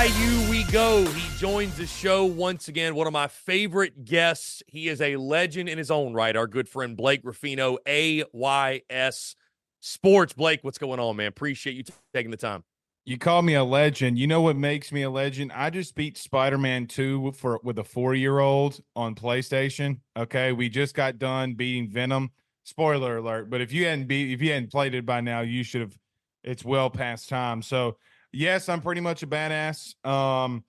Bayou 0.00 0.48
we 0.48 0.64
go. 0.64 1.04
He 1.04 1.38
joins 1.38 1.76
the 1.76 1.86
show 1.86 2.24
once 2.24 2.68
again. 2.68 2.94
One 2.94 3.06
of 3.06 3.12
my 3.12 3.26
favorite 3.26 4.06
guests. 4.06 4.62
He 4.66 4.88
is 4.88 5.02
a 5.02 5.16
legend 5.16 5.68
in 5.68 5.76
his 5.76 5.90
own 5.90 6.14
right. 6.14 6.34
Our 6.34 6.46
good 6.46 6.70
friend 6.70 6.96
Blake 6.96 7.20
Ruffino, 7.22 7.76
AYS 7.86 9.36
Sports. 9.80 10.32
Blake, 10.32 10.60
what's 10.62 10.78
going 10.78 11.00
on, 11.00 11.16
man? 11.16 11.26
Appreciate 11.26 11.76
you 11.76 11.82
t- 11.82 11.92
taking 12.14 12.30
the 12.30 12.38
time. 12.38 12.64
You 13.04 13.18
call 13.18 13.42
me 13.42 13.52
a 13.52 13.62
legend. 13.62 14.18
You 14.18 14.26
know 14.26 14.40
what 14.40 14.56
makes 14.56 14.90
me 14.90 15.02
a 15.02 15.10
legend? 15.10 15.52
I 15.54 15.68
just 15.68 15.94
beat 15.94 16.16
Spider-Man 16.16 16.86
2 16.86 17.32
for 17.32 17.60
with 17.62 17.78
a 17.78 17.82
4-year-old 17.82 18.80
on 18.96 19.14
PlayStation. 19.14 19.98
Okay, 20.16 20.52
we 20.52 20.70
just 20.70 20.94
got 20.94 21.18
done 21.18 21.52
beating 21.52 21.90
Venom. 21.90 22.30
Spoiler 22.64 23.18
alert, 23.18 23.50
but 23.50 23.60
if 23.60 23.70
you 23.70 23.84
hadn't 23.84 24.06
beat 24.06 24.32
if 24.32 24.40
you 24.40 24.52
hadn't 24.52 24.70
played 24.70 24.94
it 24.94 25.04
by 25.04 25.20
now, 25.20 25.42
you 25.42 25.62
should 25.62 25.82
have 25.82 25.98
it's 26.42 26.64
well 26.64 26.88
past 26.88 27.28
time. 27.28 27.60
So, 27.60 27.98
yes, 28.32 28.68
I'm 28.68 28.80
pretty 28.80 29.00
much 29.00 29.22
a 29.22 29.26
badass. 29.26 29.94
Um 30.06 30.64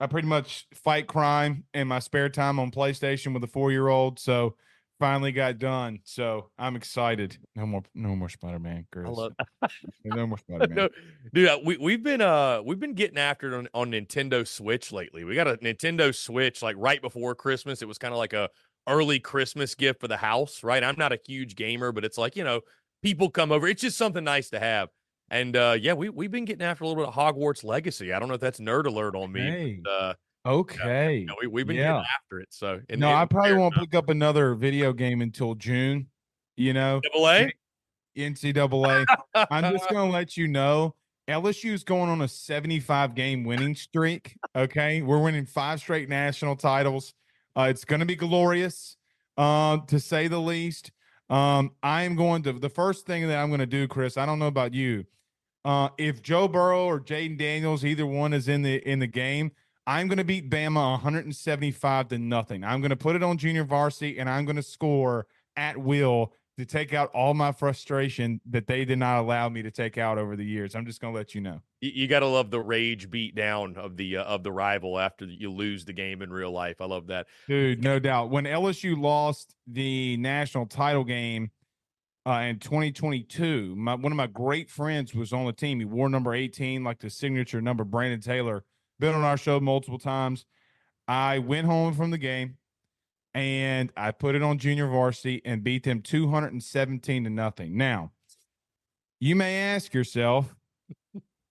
I 0.00 0.06
pretty 0.06 0.28
much 0.28 0.66
fight 0.74 1.08
crime 1.08 1.64
in 1.74 1.88
my 1.88 1.98
spare 1.98 2.28
time 2.28 2.60
on 2.60 2.70
PlayStation 2.70 3.34
with 3.34 3.42
a 3.42 3.48
4-year-old. 3.48 4.20
So, 4.20 4.54
finally 5.00 5.32
got 5.32 5.58
done. 5.58 5.98
So, 6.04 6.50
I'm 6.56 6.76
excited. 6.76 7.36
No 7.56 7.66
more 7.66 7.82
no 7.94 8.14
more 8.14 8.28
Spider-Man 8.28 8.86
girls. 8.92 9.18
love- 9.18 9.32
no 10.04 10.26
more 10.26 10.38
Spider-Man. 10.48 10.76
No, 10.76 10.88
dude, 11.34 11.48
uh, 11.48 11.58
we 11.64 11.76
we've 11.78 12.02
been 12.02 12.20
uh 12.20 12.62
we've 12.64 12.78
been 12.78 12.94
getting 12.94 13.18
after 13.18 13.52
it 13.52 13.56
on, 13.58 13.68
on 13.74 13.90
Nintendo 13.90 14.46
Switch 14.46 14.92
lately. 14.92 15.24
We 15.24 15.34
got 15.34 15.48
a 15.48 15.56
Nintendo 15.56 16.14
Switch 16.14 16.62
like 16.62 16.76
right 16.78 17.02
before 17.02 17.34
Christmas. 17.34 17.82
It 17.82 17.88
was 17.88 17.98
kind 17.98 18.14
of 18.14 18.18
like 18.18 18.32
a 18.34 18.48
early 18.86 19.18
Christmas 19.18 19.74
gift 19.74 20.00
for 20.00 20.08
the 20.08 20.16
house, 20.16 20.62
right? 20.62 20.82
I'm 20.84 20.96
not 20.96 21.12
a 21.12 21.18
huge 21.26 21.56
gamer, 21.56 21.92
but 21.92 22.04
it's 22.04 22.16
like, 22.16 22.36
you 22.36 22.44
know, 22.44 22.60
people 23.02 23.30
come 23.30 23.52
over. 23.52 23.66
It's 23.66 23.82
just 23.82 23.98
something 23.98 24.24
nice 24.24 24.48
to 24.50 24.60
have. 24.60 24.88
And 25.30 25.56
uh 25.56 25.76
yeah, 25.80 25.92
we 25.92 26.08
we've 26.08 26.30
been 26.30 26.44
getting 26.44 26.64
after 26.66 26.84
a 26.84 26.88
little 26.88 27.02
bit 27.04 27.08
of 27.08 27.14
Hogwarts 27.14 27.64
Legacy. 27.64 28.12
I 28.12 28.18
don't 28.18 28.28
know 28.28 28.34
if 28.34 28.40
that's 28.40 28.60
nerd 28.60 28.86
alert 28.86 29.14
on 29.14 29.32
me. 29.32 29.40
Hey. 29.42 29.80
But, 29.84 29.90
uh 29.90 30.14
Okay. 30.46 31.24
no, 31.26 31.34
we, 31.42 31.46
we've 31.48 31.66
been 31.66 31.76
Yeah. 31.76 31.88
getting 31.94 32.04
after 32.24 32.40
it. 32.40 32.48
So 32.50 32.80
no, 32.96 33.12
I 33.12 33.26
probably 33.26 33.52
won't 33.54 33.74
enough. 33.74 33.84
pick 33.90 33.94
up 33.94 34.08
another 34.08 34.54
video 34.54 34.92
game 34.92 35.20
until 35.20 35.54
June. 35.54 36.06
You 36.56 36.72
know, 36.72 37.00
Double 37.12 37.28
A. 37.28 37.52
NCAA. 38.16 39.06
I'm 39.50 39.72
just 39.72 39.88
gonna 39.90 40.10
let 40.10 40.36
you 40.36 40.48
know 40.48 40.94
LSU's 41.28 41.84
going 41.84 42.08
on 42.08 42.22
a 42.22 42.28
75 42.28 43.14
game 43.14 43.44
winning 43.44 43.74
streak. 43.74 44.34
Okay, 44.56 45.02
we're 45.02 45.20
winning 45.22 45.44
five 45.46 45.80
straight 45.80 46.08
national 46.08 46.56
titles. 46.56 47.14
Uh, 47.56 47.66
it's 47.68 47.84
gonna 47.84 48.06
be 48.06 48.16
glorious, 48.16 48.96
uh, 49.36 49.78
to 49.88 50.00
say 50.00 50.26
the 50.28 50.40
least. 50.40 50.90
Um, 51.30 51.72
I 51.82 52.04
am 52.04 52.16
going 52.16 52.42
to 52.44 52.54
the 52.54 52.70
first 52.70 53.04
thing 53.06 53.28
that 53.28 53.36
I'm 53.38 53.48
going 53.50 53.60
to 53.60 53.66
do, 53.66 53.86
Chris. 53.86 54.16
I 54.16 54.24
don't 54.24 54.38
know 54.38 54.46
about 54.46 54.72
you. 54.72 55.04
Uh, 55.68 55.90
if 55.98 56.22
Joe 56.22 56.48
Burrow 56.48 56.86
or 56.86 56.98
Jayden 56.98 57.36
Daniels, 57.36 57.84
either 57.84 58.06
one 58.06 58.32
is 58.32 58.48
in 58.48 58.62
the 58.62 58.76
in 58.88 59.00
the 59.00 59.06
game, 59.06 59.52
I'm 59.86 60.08
going 60.08 60.16
to 60.16 60.24
beat 60.24 60.48
Bama 60.48 60.92
175 60.92 62.08
to 62.08 62.18
nothing. 62.18 62.64
I'm 62.64 62.80
going 62.80 62.88
to 62.88 62.96
put 62.96 63.16
it 63.16 63.22
on 63.22 63.36
junior 63.36 63.64
varsity, 63.64 64.18
and 64.18 64.30
I'm 64.30 64.46
going 64.46 64.56
to 64.56 64.62
score 64.62 65.26
at 65.58 65.76
will 65.76 66.32
to 66.56 66.64
take 66.64 66.94
out 66.94 67.10
all 67.12 67.34
my 67.34 67.52
frustration 67.52 68.40
that 68.48 68.66
they 68.66 68.86
did 68.86 68.98
not 68.98 69.20
allow 69.20 69.50
me 69.50 69.60
to 69.60 69.70
take 69.70 69.98
out 69.98 70.16
over 70.16 70.36
the 70.36 70.44
years. 70.44 70.74
I'm 70.74 70.86
just 70.86 71.02
going 71.02 71.12
to 71.12 71.18
let 71.18 71.34
you 71.34 71.42
know. 71.42 71.60
You, 71.82 71.90
you 71.94 72.08
got 72.08 72.20
to 72.20 72.26
love 72.26 72.50
the 72.50 72.60
rage 72.60 73.10
beat 73.10 73.34
down 73.34 73.76
of 73.76 73.98
the 73.98 74.16
uh, 74.16 74.24
of 74.24 74.44
the 74.44 74.52
rival 74.52 74.98
after 74.98 75.26
you 75.26 75.52
lose 75.52 75.84
the 75.84 75.92
game 75.92 76.22
in 76.22 76.30
real 76.30 76.50
life. 76.50 76.80
I 76.80 76.86
love 76.86 77.08
that, 77.08 77.26
dude. 77.46 77.84
No 77.84 77.98
doubt. 77.98 78.30
When 78.30 78.44
LSU 78.44 78.98
lost 78.98 79.54
the 79.66 80.16
national 80.16 80.64
title 80.64 81.04
game 81.04 81.50
uh, 82.28 82.40
in 82.40 82.58
2022, 82.58 83.74
my, 83.74 83.94
one 83.94 84.12
of 84.12 84.16
my 84.16 84.26
great 84.26 84.68
friends 84.68 85.14
was 85.14 85.32
on 85.32 85.46
the 85.46 85.52
team. 85.52 85.78
He 85.78 85.86
wore 85.86 86.10
number 86.10 86.34
18, 86.34 86.84
like 86.84 86.98
the 86.98 87.08
signature 87.08 87.62
number. 87.62 87.84
Brandon 87.84 88.20
Taylor, 88.20 88.64
been 89.00 89.14
on 89.14 89.22
our 89.22 89.38
show 89.38 89.58
multiple 89.60 89.98
times. 89.98 90.44
I 91.06 91.38
went 91.38 91.66
home 91.66 91.94
from 91.94 92.10
the 92.10 92.18
game 92.18 92.58
and 93.32 93.90
I 93.96 94.10
put 94.10 94.34
it 94.34 94.42
on 94.42 94.58
junior 94.58 94.88
varsity 94.88 95.40
and 95.46 95.64
beat 95.64 95.84
them 95.84 96.02
217 96.02 97.24
to 97.24 97.30
nothing. 97.30 97.78
Now, 97.78 98.12
you 99.20 99.34
may 99.34 99.56
ask 99.62 99.94
yourself, 99.94 100.54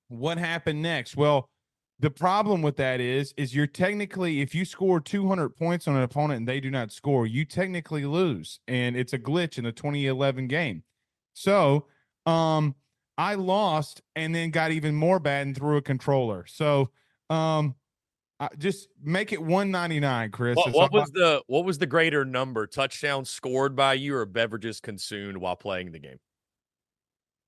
what 0.09 0.37
happened 0.37 0.83
next? 0.83 1.17
Well, 1.17 1.49
the 1.99 2.09
problem 2.11 2.61
with 2.61 2.77
that 2.77 2.99
is 2.99 3.33
is 3.37 3.55
you're 3.55 3.67
technically 3.67 4.41
if 4.41 4.53
you 4.53 4.65
score 4.65 4.99
200 4.99 5.49
points 5.55 5.87
on 5.87 5.95
an 5.95 6.03
opponent 6.03 6.39
and 6.39 6.47
they 6.47 6.59
do 6.59 6.69
not 6.69 6.91
score, 6.91 7.25
you 7.25 7.45
technically 7.45 8.05
lose 8.05 8.59
and 8.67 8.95
it's 8.95 9.13
a 9.13 9.19
glitch 9.19 9.57
in 9.57 9.63
the 9.63 9.71
2011 9.71 10.47
game. 10.47 10.83
So, 11.33 11.87
um 12.25 12.75
I 13.19 13.33
lost 13.33 14.01
and 14.15 14.33
then 14.35 14.51
got 14.51 14.71
even 14.71 14.93
more 14.93 15.19
bad 15.19 15.47
and 15.47 15.55
threw 15.55 15.77
a 15.77 15.81
controller. 15.81 16.45
So, 16.47 16.91
um 17.29 17.75
uh, 18.39 18.49
just 18.59 18.89
make 19.01 19.33
it 19.33 19.41
199, 19.41 20.29
Chris. 20.29 20.55
What, 20.55 20.71
what 20.71 20.91
was 20.91 21.09
the 21.09 21.41
what 21.47 21.65
was 21.65 21.79
the 21.79 21.87
greater 21.87 22.23
number? 22.23 22.67
Touchdowns 22.67 23.31
scored 23.31 23.75
by 23.75 23.93
you 23.95 24.15
or 24.15 24.27
beverages 24.27 24.79
consumed 24.79 25.37
while 25.37 25.55
playing 25.55 25.91
the 25.91 25.99
game? 25.99 26.19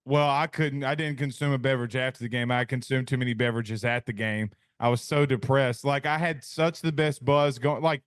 Well, 0.09 0.29
I 0.29 0.47
couldn't. 0.47 0.83
I 0.83 0.95
didn't 0.95 1.19
consume 1.19 1.51
a 1.51 1.57
beverage 1.57 1.95
after 1.95 2.19
the 2.19 2.29
game. 2.29 2.51
I 2.51 2.65
consumed 2.65 3.07
too 3.07 3.17
many 3.17 3.33
beverages 3.33 3.85
at 3.85 4.05
the 4.05 4.13
game. 4.13 4.49
I 4.79 4.89
was 4.89 5.01
so 5.01 5.25
depressed. 5.25 5.85
Like 5.85 6.05
I 6.05 6.17
had 6.17 6.43
such 6.43 6.81
the 6.81 6.91
best 6.91 7.23
buzz 7.23 7.59
going. 7.59 7.83
Like 7.83 8.01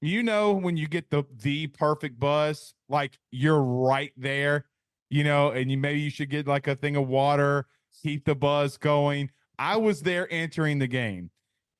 you 0.00 0.22
know 0.22 0.52
when 0.52 0.76
you 0.76 0.88
get 0.88 1.10
the 1.10 1.24
the 1.42 1.66
perfect 1.66 2.18
buzz, 2.18 2.74
like 2.88 3.18
you're 3.30 3.62
right 3.62 4.12
there. 4.16 4.64
You 5.10 5.22
know, 5.22 5.50
and 5.50 5.70
you 5.70 5.76
maybe 5.76 6.00
you 6.00 6.10
should 6.10 6.30
get 6.30 6.46
like 6.46 6.66
a 6.66 6.74
thing 6.74 6.96
of 6.96 7.06
water, 7.08 7.66
keep 8.02 8.24
the 8.24 8.34
buzz 8.34 8.78
going. 8.78 9.30
I 9.58 9.76
was 9.76 10.00
there 10.00 10.26
entering 10.32 10.78
the 10.78 10.88
game 10.88 11.30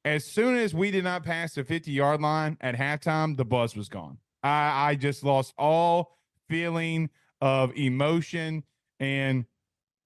as 0.04 0.24
soon 0.24 0.56
as 0.56 0.74
we 0.74 0.90
did 0.90 1.04
not 1.04 1.24
pass 1.24 1.54
the 1.54 1.64
50 1.64 1.90
yard 1.90 2.20
line 2.20 2.58
at 2.60 2.74
halftime, 2.76 3.36
the 3.36 3.44
buzz 3.44 3.74
was 3.74 3.88
gone. 3.88 4.18
I, 4.42 4.90
I 4.90 4.94
just 4.94 5.24
lost 5.24 5.54
all 5.56 6.18
feeling 6.48 7.08
of 7.40 7.74
emotion. 7.74 8.64
And 9.00 9.46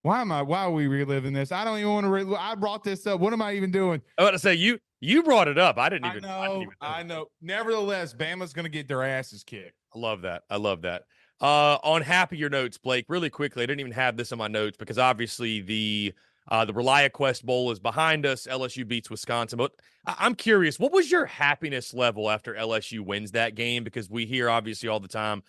why 0.09 0.23
am 0.23 0.33
I, 0.33 0.41
why 0.41 0.63
are 0.63 0.71
we 0.71 0.87
reliving 0.87 1.35
this? 1.35 1.53
I 1.53 1.65
don't 1.65 1.79
even 1.79 1.93
want 1.93 2.05
to, 2.05 2.11
re- 2.11 2.37
I 2.39 2.55
brought 2.55 2.83
this 2.83 3.07
up. 3.07 3.21
What 3.21 3.35
am 3.35 3.43
I 3.43 3.53
even 3.53 3.71
doing? 3.71 4.01
I 4.17 4.23
want 4.23 4.33
to 4.33 4.39
say, 4.39 4.55
you, 4.55 4.79
you 5.01 5.23
brought 5.23 5.49
it 5.49 5.59
up. 5.59 5.77
I 5.77 5.91
didn't 5.91 6.07
even 6.07 6.25
I 6.25 6.29
know. 6.29 6.39
I, 6.39 6.47
even 6.47 6.63
know. 6.63 6.73
I 6.81 7.03
know. 7.03 7.27
Nevertheless, 7.43 8.15
Bama's 8.15 8.55
going 8.55 8.65
to 8.65 8.71
get 8.71 8.89
their 8.89 9.05
asses 9.05 9.45
kicked. 9.45 9.75
I 9.95 9.99
love 9.99 10.23
that. 10.23 10.45
I 10.49 10.57
love 10.57 10.81
that. 10.83 11.03
Uh, 11.43 11.77
on 11.85 12.01
happier 12.01 12.49
notes, 12.49 12.79
Blake, 12.79 13.05
really 13.11 13.29
quickly, 13.29 13.65
I 13.65 13.67
didn't 13.67 13.81
even 13.81 13.93
have 13.93 14.17
this 14.17 14.33
in 14.33 14.39
my 14.39 14.49
notes 14.49 14.79
because 14.79 14.97
obviously 14.97 15.61
the 15.61 16.15
uh, 16.51 16.65
the 16.65 16.73
ReliaQuest 16.73 17.45
Bowl 17.45 17.71
is 17.71 17.79
behind 17.79 18.25
us. 18.25 18.47
LSU 18.51 18.89
beats 18.89 19.11
Wisconsin. 19.11 19.59
But 19.59 19.73
I- 20.07 20.25
am 20.25 20.35
curious, 20.35 20.79
what 20.79 20.91
was 20.91 21.11
your 21.11 21.27
happiness 21.27 21.93
level 21.93 22.31
after 22.31 22.55
LSU 22.55 23.01
wins 23.01 23.33
that 23.33 23.55
game? 23.55 23.85
Because 23.85 24.09
we 24.09 24.25
hear 24.25 24.49
obviously 24.49 24.89
all 24.89 25.01
the 25.01 25.07
time 25.07 25.43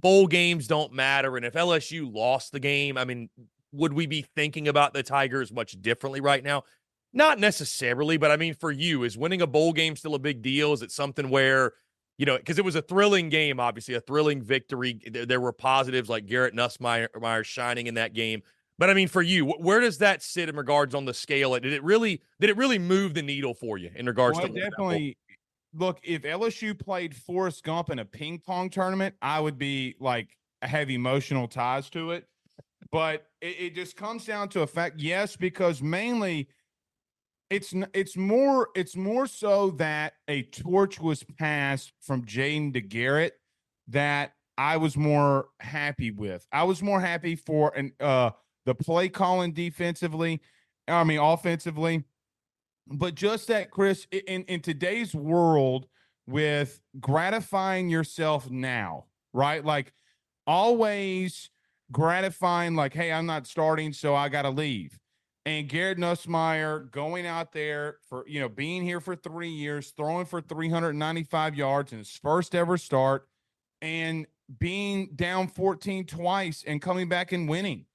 bowl 0.00 0.26
games 0.26 0.66
don't 0.66 0.92
matter. 0.92 1.36
And 1.36 1.44
if 1.44 1.54
LSU 1.54 2.12
lost 2.12 2.52
the 2.52 2.60
game, 2.60 2.96
I 2.96 3.04
mean, 3.04 3.28
would 3.72 3.92
we 3.92 4.06
be 4.06 4.22
thinking 4.22 4.68
about 4.68 4.94
the 4.94 5.02
Tigers 5.02 5.52
much 5.52 5.80
differently 5.80 6.20
right 6.20 6.42
now? 6.42 6.64
Not 7.12 7.38
necessarily, 7.38 8.16
but 8.16 8.30
I 8.30 8.36
mean, 8.36 8.54
for 8.54 8.70
you, 8.70 9.02
is 9.04 9.18
winning 9.18 9.42
a 9.42 9.46
bowl 9.46 9.72
game 9.72 9.96
still 9.96 10.14
a 10.14 10.18
big 10.18 10.42
deal? 10.42 10.72
Is 10.72 10.82
it 10.82 10.92
something 10.92 11.28
where, 11.28 11.72
you 12.18 12.26
know, 12.26 12.36
because 12.36 12.58
it 12.58 12.64
was 12.64 12.76
a 12.76 12.82
thrilling 12.82 13.28
game, 13.28 13.58
obviously, 13.58 13.94
a 13.94 14.00
thrilling 14.00 14.42
victory. 14.42 15.00
There, 15.10 15.26
there 15.26 15.40
were 15.40 15.52
positives 15.52 16.08
like 16.08 16.26
Garrett 16.26 16.54
Nussmeier 16.54 17.44
shining 17.44 17.86
in 17.86 17.94
that 17.94 18.14
game. 18.14 18.42
But 18.78 18.88
I 18.88 18.94
mean, 18.94 19.08
for 19.08 19.20
you, 19.20 19.46
where 19.46 19.80
does 19.80 19.98
that 19.98 20.22
sit 20.22 20.48
in 20.48 20.56
regards 20.56 20.94
on 20.94 21.04
the 21.04 21.12
scale? 21.12 21.52
Did 21.58 21.72
it 21.72 21.82
really 21.84 22.22
did 22.40 22.48
it 22.48 22.56
really 22.56 22.78
move 22.78 23.14
the 23.14 23.22
needle 23.22 23.54
for 23.54 23.76
you 23.76 23.90
in 23.94 24.06
regards 24.06 24.38
well, 24.38 24.48
to 24.48 24.54
definitely? 24.54 25.18
Look, 25.74 26.00
if 26.02 26.22
LSU 26.22 26.78
played 26.78 27.14
Forrest 27.14 27.62
Gump 27.62 27.90
in 27.90 27.98
a 27.98 28.04
ping 28.04 28.38
pong 28.38 28.70
tournament, 28.70 29.14
I 29.20 29.38
would 29.38 29.58
be 29.58 29.96
like 30.00 30.36
have 30.62 30.90
emotional 30.90 31.46
ties 31.46 31.90
to 31.90 32.12
it. 32.12 32.26
But 32.90 33.26
it, 33.40 33.56
it 33.58 33.74
just 33.74 33.96
comes 33.96 34.24
down 34.24 34.48
to 34.50 34.62
a 34.62 34.66
fact, 34.66 34.98
yes, 34.98 35.36
because 35.36 35.82
mainly 35.82 36.48
it's 37.50 37.74
it's 37.92 38.16
more 38.16 38.68
it's 38.74 38.96
more 38.96 39.26
so 39.26 39.70
that 39.72 40.14
a 40.28 40.42
torch 40.42 41.00
was 41.00 41.24
passed 41.38 41.92
from 42.00 42.24
Jayden 42.24 42.72
to 42.74 42.80
Garrett 42.80 43.34
that 43.88 44.32
I 44.56 44.76
was 44.76 44.96
more 44.96 45.48
happy 45.58 46.12
with. 46.12 46.46
I 46.52 46.62
was 46.62 46.82
more 46.82 47.00
happy 47.00 47.34
for 47.34 47.74
an 47.76 47.92
uh 47.98 48.30
the 48.66 48.74
play 48.74 49.08
calling 49.08 49.52
defensively, 49.52 50.40
I 50.86 51.02
mean 51.02 51.18
offensively, 51.18 52.04
but 52.86 53.14
just 53.14 53.48
that, 53.48 53.70
Chris, 53.70 54.06
in 54.12 54.44
in 54.44 54.60
today's 54.60 55.14
world 55.14 55.86
with 56.26 56.80
gratifying 57.00 57.88
yourself 57.88 58.48
now, 58.48 59.06
right? 59.32 59.64
Like 59.64 59.92
always 60.46 61.50
gratifying, 61.92 62.74
like, 62.74 62.94
hey, 62.94 63.12
I'm 63.12 63.26
not 63.26 63.46
starting, 63.46 63.92
so 63.92 64.14
I 64.14 64.28
got 64.28 64.42
to 64.42 64.50
leave. 64.50 64.98
And 65.46 65.68
Garrett 65.68 65.98
Nussmeier 65.98 66.90
going 66.90 67.26
out 67.26 67.52
there 67.52 67.96
for, 68.08 68.24
you 68.28 68.40
know, 68.40 68.48
being 68.48 68.82
here 68.82 69.00
for 69.00 69.16
three 69.16 69.48
years, 69.48 69.92
throwing 69.96 70.26
for 70.26 70.40
395 70.40 71.54
yards 71.54 71.92
in 71.92 71.98
his 71.98 72.10
first 72.10 72.54
ever 72.54 72.76
start, 72.76 73.26
and 73.80 74.26
being 74.58 75.10
down 75.14 75.48
14 75.48 76.06
twice 76.06 76.64
and 76.66 76.82
coming 76.82 77.08
back 77.08 77.32
and 77.32 77.48
winning. 77.48 77.86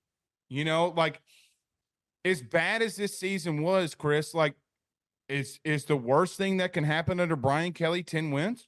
You 0.49 0.65
know, 0.65 0.93
like 0.95 1.21
as 2.23 2.41
bad 2.41 2.81
as 2.81 2.95
this 2.95 3.17
season 3.17 3.61
was, 3.61 3.95
Chris, 3.95 4.33
like 4.33 4.55
is 5.27 5.59
is 5.63 5.85
the 5.85 5.95
worst 5.95 6.37
thing 6.37 6.57
that 6.57 6.73
can 6.73 6.83
happen 6.83 7.19
under 7.19 7.35
Brian 7.35 7.73
Kelly 7.73 8.03
10 8.03 8.31
wins? 8.31 8.67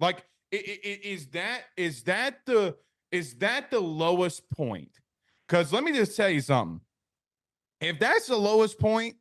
Like 0.00 0.24
is 0.52 1.26
that 1.28 1.62
is 1.76 2.04
that 2.04 2.40
the 2.46 2.76
is 3.12 3.34
that 3.36 3.70
the 3.70 3.80
lowest 3.80 4.48
point? 4.50 4.90
Cuz 5.48 5.72
let 5.72 5.84
me 5.84 5.92
just 5.92 6.16
tell 6.16 6.30
you 6.30 6.40
something. 6.40 6.80
If 7.80 7.98
that's 7.98 8.26
the 8.26 8.36
lowest 8.36 8.78
point, 8.78 9.16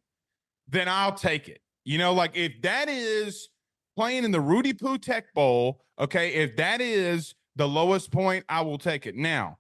then 0.68 0.88
I'll 0.88 1.14
take 1.14 1.48
it. 1.50 1.62
You 1.84 1.98
know, 1.98 2.14
like 2.14 2.36
if 2.36 2.62
that 2.62 2.90
is 2.90 3.50
playing 3.96 4.24
in 4.24 4.32
the 4.32 4.42
Rudy 4.42 4.74
Poo 4.74 4.98
Tech 4.98 5.34
Bowl, 5.34 5.82
okay, 6.00 6.34
if 6.34 6.56
that 6.58 6.82
is 6.82 7.36
the 7.56 7.68
lowest 7.68 8.12
point, 8.12 8.46
I 8.50 8.62
will 8.62 8.78
take 8.78 9.06
it. 9.06 9.16
Now, 9.16 9.60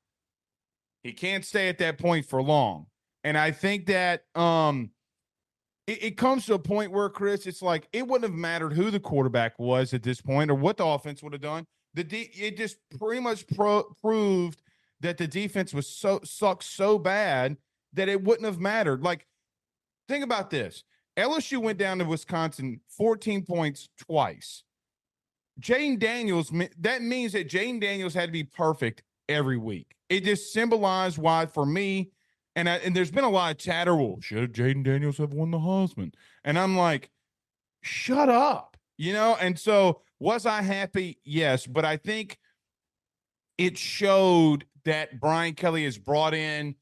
he 1.03 1.13
can't 1.13 1.45
stay 1.45 1.69
at 1.69 1.77
that 1.77 1.97
point 1.97 2.25
for 2.25 2.41
long. 2.41 2.87
And 3.23 3.37
I 3.37 3.51
think 3.51 3.85
that 3.87 4.23
um 4.35 4.91
it, 5.87 6.03
it, 6.03 6.17
comes 6.17 6.47
to 6.47 6.55
a 6.55 6.59
point 6.59 6.91
where 6.91 7.09
Chris, 7.09 7.45
it's 7.45 7.61
like 7.61 7.87
it 7.93 8.07
wouldn't 8.07 8.31
have 8.31 8.39
mattered 8.39 8.73
who 8.73 8.89
the 8.89 8.99
quarterback 8.99 9.59
was 9.59 9.93
at 9.93 10.01
this 10.01 10.19
point 10.19 10.49
or 10.49 10.55
what 10.55 10.77
the 10.77 10.85
offense 10.85 11.21
would 11.21 11.33
have 11.33 11.43
done. 11.43 11.67
The 11.95 12.03
de- 12.03 12.31
it 12.33 12.57
just 12.57 12.77
pretty 12.99 13.21
much 13.21 13.47
pro- 13.47 13.95
proved 14.01 14.61
that 14.99 15.17
the 15.17 15.27
defense 15.27 15.73
was 15.73 15.87
so 15.87 16.21
sucked 16.23 16.63
so 16.63 16.99
bad 16.99 17.57
that 17.93 18.09
it 18.09 18.23
wouldn't 18.23 18.45
have 18.45 18.59
mattered. 18.59 19.01
Like, 19.01 19.25
think 20.07 20.23
about 20.23 20.51
this: 20.51 20.83
LSU 21.17 21.57
went 21.59 21.79
down 21.79 21.97
to 21.97 22.05
Wisconsin 22.05 22.81
14 22.89 23.43
points 23.43 23.89
twice. 23.97 24.63
Jayden 25.59 25.97
Daniels, 25.97 26.51
that 26.79 27.01
means 27.01 27.31
that 27.31 27.49
Jayden 27.49 27.81
Daniels 27.81 28.13
had 28.13 28.27
to 28.27 28.31
be 28.31 28.43
perfect 28.43 29.01
every 29.29 29.57
week 29.57 29.95
it 30.09 30.23
just 30.23 30.53
symbolized 30.53 31.17
why 31.17 31.45
for 31.45 31.65
me, 31.65 32.11
and 32.55 32.69
I, 32.69 32.75
and 32.77 32.95
there's 32.95 33.11
been 33.11 33.23
a 33.23 33.29
lot 33.29 33.51
of 33.51 33.57
chatter. 33.57 33.95
Well, 33.95 34.17
should 34.21 34.53
Jayden 34.53 34.83
Daniels 34.83 35.17
have 35.17 35.33
won 35.33 35.51
the 35.51 35.57
Heisman? 35.57 36.13
And 36.43 36.57
I'm 36.57 36.77
like, 36.77 37.09
shut 37.81 38.29
up, 38.29 38.77
you 38.97 39.13
know. 39.13 39.35
And 39.39 39.57
so 39.57 40.01
was 40.25 40.45
I 40.45 40.61
happy? 40.61 41.19
Yes, 41.23 41.67
but 41.67 41.85
I 41.85 41.97
think 41.97 42.37
it 43.57 43.77
showed 43.77 44.65
that 44.83 45.19
Brian 45.19 45.53
Kelly 45.53 45.85
has 45.85 45.97
brought 45.97 46.33
in 46.33 46.75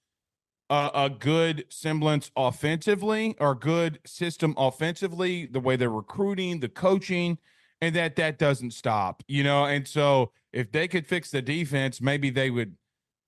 a, 0.70 0.90
a, 0.96 1.10
good 1.10 1.66
semblance 1.70 2.32
offensively 2.36 3.36
or 3.40 3.54
good 3.54 4.00
system 4.06 4.56
offensively, 4.58 5.46
the 5.46 5.60
way 5.60 5.76
they're 5.76 5.90
recruiting, 5.90 6.60
the 6.60 6.70
coaching, 6.70 7.38
and 7.82 7.96
that 7.96 8.16
that 8.16 8.40
doesn't 8.40 8.72
stop, 8.72 9.24
you 9.28 9.44
know. 9.44 9.66
And 9.66 9.88
so 9.88 10.32
if 10.52 10.72
they 10.72 10.88
could 10.88 11.06
fix 11.06 11.30
the 11.30 11.42
defense, 11.42 12.02
maybe 12.02 12.30
they 12.30 12.50
would 12.50 12.76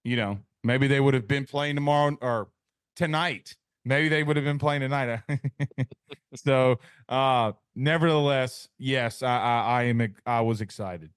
you 0.06 0.16
know, 0.16 0.38
maybe 0.64 0.88
they 0.88 1.02
would 1.02 1.16
have 1.16 1.28
been 1.28 1.46
playing 1.46 1.76
tomorrow 1.76 2.18
or 2.22 2.48
tonight. 2.96 3.58
Maybe 3.86 4.10
they 4.10 4.24
would 4.24 4.36
have 4.36 4.44
been 4.44 4.58
playing 4.58 4.82
tonight. 4.82 5.22
so, 6.36 6.80
uh, 7.08 7.52
nevertheless, 7.76 8.68
yes, 8.80 9.22
I, 9.22 9.38
I, 9.38 9.62
I 9.62 9.84
am. 9.84 10.16
I 10.26 10.42
was 10.42 10.60
excited. 10.60 11.12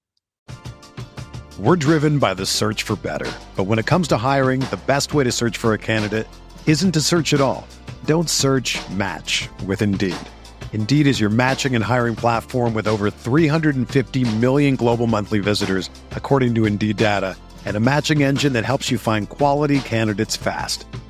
We're 1.57 1.75
driven 1.75 2.19
by 2.19 2.35
the 2.35 2.45
search 2.45 2.83
for 2.83 2.95
better, 2.95 3.29
but 3.57 3.65
when 3.65 3.79
it 3.79 3.85
comes 3.85 4.07
to 4.09 4.17
hiring, 4.17 4.61
the 4.61 4.79
best 4.85 5.13
way 5.13 5.25
to 5.25 5.31
search 5.31 5.57
for 5.57 5.73
a 5.73 5.77
candidate 5.77 6.27
isn't 6.67 6.93
to 6.93 7.01
search 7.01 7.33
at 7.33 7.41
all. 7.41 7.67
Don't 8.05 8.29
search. 8.29 8.77
Match 8.91 9.49
with 9.65 9.81
Indeed. 9.81 10.15
Indeed 10.71 11.07
is 11.07 11.19
your 11.19 11.29
matching 11.29 11.75
and 11.75 11.83
hiring 11.83 12.15
platform 12.15 12.73
with 12.73 12.87
over 12.87 13.09
350 13.11 14.23
million 14.37 14.77
global 14.77 15.05
monthly 15.07 15.39
visitors, 15.39 15.89
according 16.11 16.55
to 16.55 16.65
Indeed 16.65 16.95
data, 16.95 17.35
and 17.65 17.75
a 17.75 17.81
matching 17.81 18.23
engine 18.23 18.53
that 18.53 18.63
helps 18.63 18.89
you 18.89 18.97
find 18.97 19.27
quality 19.27 19.81
candidates 19.81 20.37
fast. 20.37 20.85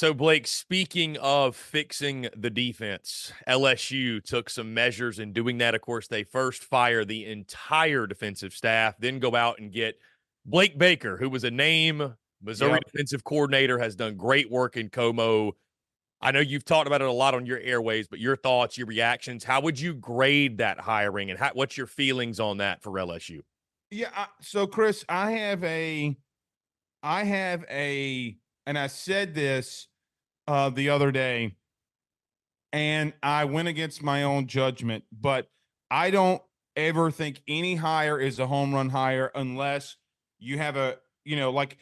So, 0.00 0.14
Blake, 0.14 0.46
speaking 0.46 1.18
of 1.18 1.54
fixing 1.54 2.26
the 2.34 2.48
defense, 2.48 3.34
LSU 3.46 4.24
took 4.24 4.48
some 4.48 4.72
measures 4.72 5.18
in 5.18 5.34
doing 5.34 5.58
that. 5.58 5.74
Of 5.74 5.82
course, 5.82 6.08
they 6.08 6.24
first 6.24 6.64
fire 6.64 7.04
the 7.04 7.26
entire 7.26 8.06
defensive 8.06 8.54
staff, 8.54 8.94
then 8.98 9.18
go 9.18 9.36
out 9.36 9.58
and 9.58 9.70
get 9.70 9.98
Blake 10.46 10.78
Baker, 10.78 11.18
who 11.18 11.28
was 11.28 11.44
a 11.44 11.50
name 11.50 12.14
Missouri 12.42 12.70
yep. 12.70 12.84
defensive 12.90 13.24
coordinator, 13.24 13.78
has 13.78 13.94
done 13.94 14.16
great 14.16 14.50
work 14.50 14.78
in 14.78 14.88
Como. 14.88 15.54
I 16.22 16.30
know 16.30 16.40
you've 16.40 16.64
talked 16.64 16.86
about 16.86 17.02
it 17.02 17.06
a 17.06 17.12
lot 17.12 17.34
on 17.34 17.44
your 17.44 17.58
airways, 17.58 18.08
but 18.08 18.20
your 18.20 18.36
thoughts, 18.36 18.78
your 18.78 18.86
reactions, 18.86 19.44
how 19.44 19.60
would 19.60 19.78
you 19.78 19.92
grade 19.92 20.56
that 20.56 20.80
hiring 20.80 21.28
and 21.30 21.38
how, 21.38 21.50
what's 21.52 21.76
your 21.76 21.86
feelings 21.86 22.40
on 22.40 22.56
that 22.56 22.82
for 22.82 22.92
LSU? 22.92 23.40
Yeah. 23.90 24.08
I, 24.16 24.28
so, 24.40 24.66
Chris, 24.66 25.04
I 25.10 25.32
have 25.32 25.62
a, 25.62 26.16
I 27.02 27.24
have 27.24 27.66
a, 27.68 28.38
and 28.64 28.78
I 28.78 28.86
said 28.86 29.34
this 29.34 29.88
uh, 30.46 30.70
the 30.70 30.90
other 30.90 31.10
day, 31.10 31.54
and 32.72 33.12
I 33.22 33.44
went 33.44 33.68
against 33.68 34.02
my 34.02 34.22
own 34.22 34.46
judgment, 34.46 35.04
but 35.12 35.48
I 35.90 36.10
don't 36.10 36.42
ever 36.76 37.10
think 37.10 37.42
any 37.48 37.74
hire 37.74 38.18
is 38.18 38.38
a 38.38 38.46
home 38.46 38.74
run 38.74 38.88
hire 38.88 39.30
unless 39.34 39.96
you 40.38 40.58
have 40.58 40.76
a, 40.76 40.98
you 41.24 41.36
know, 41.36 41.50
like 41.50 41.76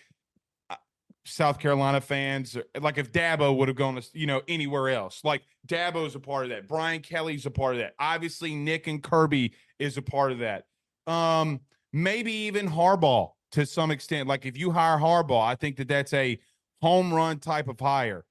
uh, 0.71 0.77
South 1.25 1.59
Carolina 1.59 2.01
fans, 2.01 2.57
like 2.81 2.99
if 2.99 3.13
Dabo 3.13 3.57
would 3.57 3.69
have 3.69 3.77
gone 3.77 3.97
to, 3.97 4.05
you 4.15 4.27
know, 4.27 4.43
anywhere 4.49 4.89
else, 4.89 5.21
like 5.25 5.43
Dabo's 5.67 6.15
a 6.15 6.21
part 6.21 6.45
of 6.45 6.51
that. 6.51 6.67
Brian 6.67 7.03
Kelly's 7.03 7.47
a 7.47 7.51
part 7.51 7.75
of 7.75 7.81
that. 7.81 7.95
Obviously, 7.99 8.55
Nick 8.55 8.87
and 8.87 9.03
Kirby 9.03 9.53
is 9.79 9.97
a 9.99 10.03
part 10.03 10.33
of 10.33 10.39
that. 10.39 10.65
Um, 11.07 11.61
maybe 11.93 12.33
even 12.33 12.69
Harbaugh 12.69 13.31
to 13.53 13.67
some 13.67 13.91
extent. 13.91 14.29
Like 14.29 14.47
if 14.47 14.57
you 14.57 14.71
hire 14.71 14.99
Harbaugh, 14.99 15.47
I 15.47 15.55
think 15.55 15.77
that 15.77 15.89
that's 15.89 16.13
a 16.13 16.39
home 16.81 17.13
run 17.13 17.39
type 17.39 17.69
of 17.69 17.79
hire. 17.79 18.25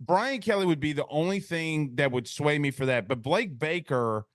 Brian 0.00 0.40
Kelly 0.40 0.66
would 0.66 0.80
be 0.80 0.92
the 0.92 1.06
only 1.08 1.40
thing 1.40 1.96
that 1.96 2.12
would 2.12 2.28
sway 2.28 2.58
me 2.58 2.70
for 2.70 2.86
that. 2.86 3.08
But 3.08 3.22
Blake 3.22 3.58
Baker, 3.58 4.26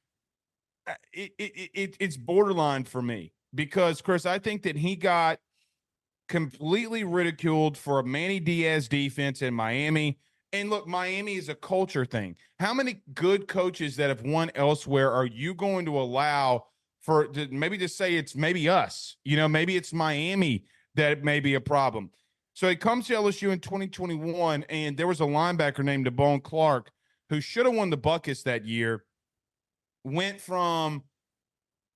uh, 0.87 0.93
it, 1.13 1.31
it, 1.37 1.69
it, 1.73 1.97
it's 1.99 2.17
borderline 2.17 2.83
for 2.83 3.01
me 3.01 3.33
because, 3.55 4.01
Chris, 4.01 4.25
I 4.25 4.39
think 4.39 4.63
that 4.63 4.75
he 4.75 4.95
got 4.95 5.39
completely 6.27 7.03
ridiculed 7.03 7.77
for 7.77 7.99
a 7.99 8.03
Manny 8.03 8.39
Diaz 8.39 8.87
defense 8.87 9.41
in 9.41 9.53
Miami. 9.53 10.19
And 10.51 10.69
look, 10.69 10.87
Miami 10.87 11.35
is 11.35 11.49
a 11.49 11.55
culture 11.55 12.05
thing. 12.05 12.35
How 12.59 12.73
many 12.73 13.01
good 13.13 13.47
coaches 13.47 13.95
that 13.95 14.09
have 14.09 14.21
won 14.21 14.51
elsewhere 14.55 15.11
are 15.11 15.25
you 15.25 15.53
going 15.53 15.85
to 15.85 15.97
allow 15.97 16.65
for 17.01 17.27
maybe 17.49 17.77
to 17.79 17.87
say 17.87 18.15
it's 18.15 18.35
maybe 18.35 18.69
us? 18.69 19.17
You 19.23 19.37
know, 19.37 19.47
maybe 19.47 19.75
it's 19.75 19.93
Miami 19.93 20.65
that 20.95 21.23
may 21.23 21.39
be 21.39 21.55
a 21.55 21.61
problem. 21.61 22.11
So 22.53 22.69
he 22.69 22.75
comes 22.75 23.07
to 23.07 23.13
LSU 23.13 23.51
in 23.51 23.59
2021, 23.59 24.63
and 24.69 24.95
there 24.95 25.07
was 25.07 25.21
a 25.21 25.25
linebacker 25.25 25.83
named 25.83 26.05
Damone 26.05 26.43
Clark 26.43 26.91
who 27.29 27.41
should 27.41 27.65
have 27.65 27.75
won 27.75 27.89
the 27.89 27.97
Butkus 27.97 28.43
that 28.43 28.65
year. 28.65 29.05
Went 30.03 30.39
from 30.39 31.03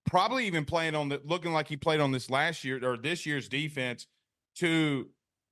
probably 0.08 0.48
even 0.48 0.66
playing 0.66 0.96
on 0.96 1.10
the 1.10 1.22
looking 1.26 1.54
like 1.54 1.68
he 1.68 1.78
played 1.78 2.00
on 2.00 2.12
this 2.12 2.30
last 2.30 2.64
year 2.64 2.80
or 2.84 2.98
this 2.98 3.26
year's 3.26 3.50
defense 3.50 4.08
to 4.56 5.10